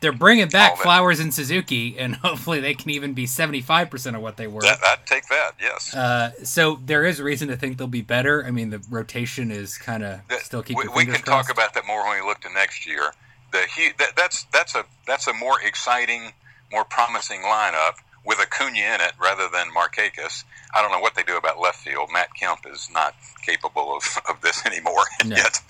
[0.00, 4.16] they're bringing back Flowers and Suzuki, and hopefully they can even be seventy five percent
[4.16, 4.62] of what they were.
[4.62, 5.52] That, I'd take that.
[5.60, 5.94] Yes.
[5.94, 8.44] Uh, so there is reason to think they'll be better.
[8.44, 10.88] I mean, the rotation is kind of still keeping.
[10.94, 11.48] We, we can crossed.
[11.48, 13.12] talk about that more when we look to next year.
[13.52, 13.66] The
[13.98, 16.32] that, that's that's a that's a more exciting,
[16.72, 17.94] more promising lineup
[18.24, 20.44] with Acuna in it rather than Markakis.
[20.74, 22.08] I don't know what they do about left field.
[22.12, 25.36] Matt Kemp is not capable of, of this anymore, and no.
[25.36, 25.60] yet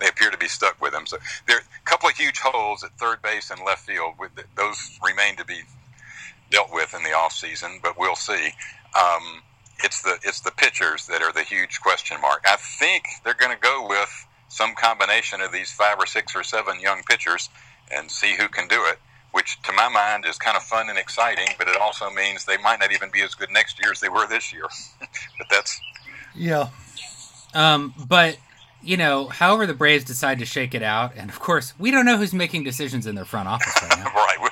[0.00, 1.06] they appear to be stuck with him.
[1.06, 4.14] So there are a couple of huge holes at third base and left field.
[4.18, 5.62] With those remain to be
[6.50, 8.50] dealt with in the off season, but we'll see.
[8.98, 9.42] Um,
[9.82, 12.44] it's the it's the pitchers that are the huge question mark.
[12.46, 16.44] I think they're going to go with some combination of these five or six or
[16.44, 17.48] seven young pitchers
[17.92, 18.98] and see who can do it
[19.34, 22.56] which to my mind is kind of fun and exciting, but it also means they
[22.58, 24.66] might not even be as good next year as they were this year.
[25.38, 25.80] but that's
[26.36, 26.68] yeah.
[27.52, 28.38] Um, but
[28.80, 32.06] you know, however the Braves decide to shake it out, and of course, we don't
[32.06, 34.04] know who's making decisions in their front office right now.
[34.14, 34.50] right.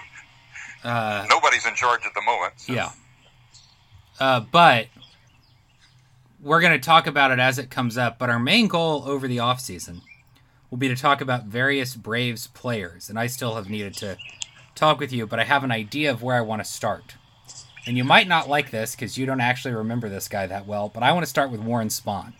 [0.82, 2.54] Uh, Nobody's in charge at the moment.
[2.56, 2.72] So.
[2.72, 2.90] Yeah.
[4.18, 4.88] Uh, but
[6.42, 8.18] we're going to talk about it as it comes up.
[8.18, 10.00] But our main goal over the offseason
[10.70, 14.16] will be to talk about various Braves players, and I still have needed to
[14.74, 17.14] talk with you, but I have an idea of where I want to start.
[17.86, 20.88] And you might not like this because you don't actually remember this guy that well,
[20.88, 22.34] but I want to start with Warren Spahn.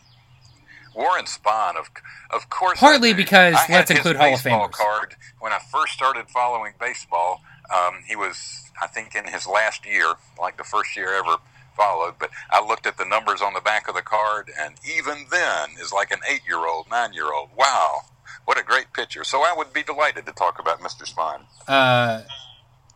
[0.95, 1.91] Warren Spahn, of
[2.31, 2.79] of course.
[2.79, 4.73] Partly because I let's include Hall of Famers.
[4.73, 7.43] card when I first started following baseball.
[7.75, 11.37] Um, he was, I think, in his last year, like the first year ever
[11.77, 12.15] followed.
[12.19, 15.71] But I looked at the numbers on the back of the card, and even then,
[15.81, 17.51] is like an eight-year-old, nine-year-old.
[17.57, 18.03] Wow,
[18.45, 19.25] what a great pitcher.
[19.25, 21.03] So I would be delighted to talk about Mr.
[21.03, 21.43] Spahn.
[21.69, 22.23] Uh,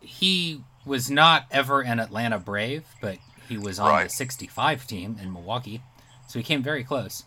[0.00, 3.18] he was not ever an Atlanta Brave, but
[3.48, 4.04] he was on right.
[4.04, 5.82] the 65 team in Milwaukee.
[6.28, 7.24] So he came very close.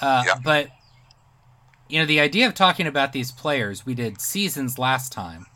[0.00, 0.34] Uh, yeah.
[0.42, 0.68] But,
[1.88, 5.46] you know, the idea of talking about these players, we did seasons last time.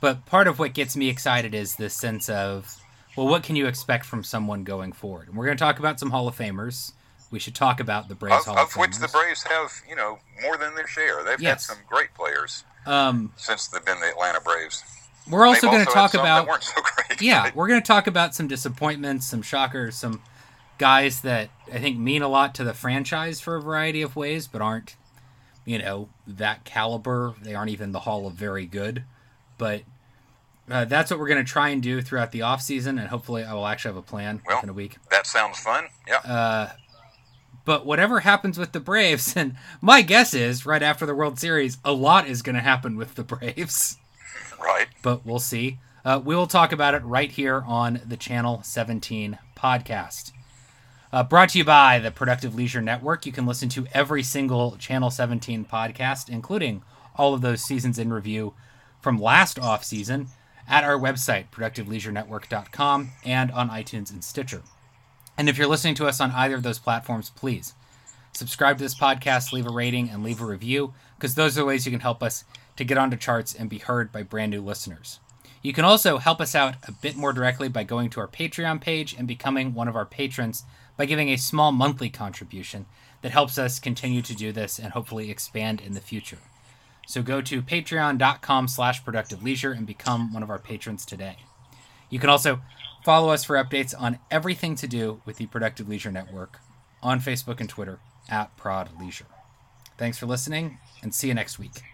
[0.00, 2.80] But part of what gets me excited is this sense of,
[3.16, 5.28] well, what can you expect from someone going forward?
[5.28, 6.92] And we're going to talk about some Hall of Famers
[7.30, 9.96] we should talk about the Braves of, Hall of, of which the Braves have, you
[9.96, 11.24] know, more than their share.
[11.24, 11.66] They've yes.
[11.66, 14.84] had some great players um, since they've been the Atlanta Braves.
[15.28, 16.80] We're also going to talk about so
[17.20, 20.22] yeah, we're going to talk about some disappointments, some shockers, some
[20.78, 24.46] guys that I think mean a lot to the franchise for a variety of ways,
[24.46, 24.94] but aren't,
[25.64, 27.34] you know, that caliber.
[27.42, 29.04] They aren't even the Hall of Very Good,
[29.58, 29.82] but.
[30.68, 33.44] Uh, that's what we're going to try and do throughout the off season, and hopefully,
[33.44, 34.96] I will actually have a plan well, within a week.
[35.12, 35.84] That sounds fun.
[36.08, 36.16] Yeah.
[36.16, 36.72] Uh,
[37.66, 41.76] but whatever happens with the Braves, and my guess is right after the World Series,
[41.84, 43.98] a lot is going to happen with the Braves.
[44.58, 44.86] Right.
[45.02, 45.78] But we'll see.
[46.02, 50.32] Uh, we will talk about it right here on the Channel 17 podcast.
[51.12, 53.26] Uh, brought to you by the Productive Leisure Network.
[53.26, 56.82] You can listen to every single Channel 17 podcast, including
[57.16, 58.54] all of those seasons in review
[59.00, 60.28] from last off season,
[60.68, 64.62] at our website, productiveleisurenetwork.com, and on iTunes and Stitcher.
[65.38, 67.74] And if you're listening to us on either of those platforms, please
[68.32, 71.66] subscribe to this podcast, leave a rating, and leave a review, because those are the
[71.66, 72.44] ways you can help us
[72.76, 75.20] to get onto charts and be heard by brand new listeners.
[75.62, 78.80] You can also help us out a bit more directly by going to our Patreon
[78.80, 80.64] page and becoming one of our patrons
[80.96, 82.86] by giving a small monthly contribution
[83.22, 86.38] that helps us continue to do this and hopefully expand in the future.
[87.06, 91.38] So go to patreon.com slash productive leisure and become one of our patrons today.
[92.10, 92.60] You can also
[93.06, 96.58] Follow us for updates on everything to do with the Productive Leisure Network
[97.04, 99.28] on Facebook and Twitter at Prod Leisure.
[99.96, 101.84] Thanks for listening and see you next week.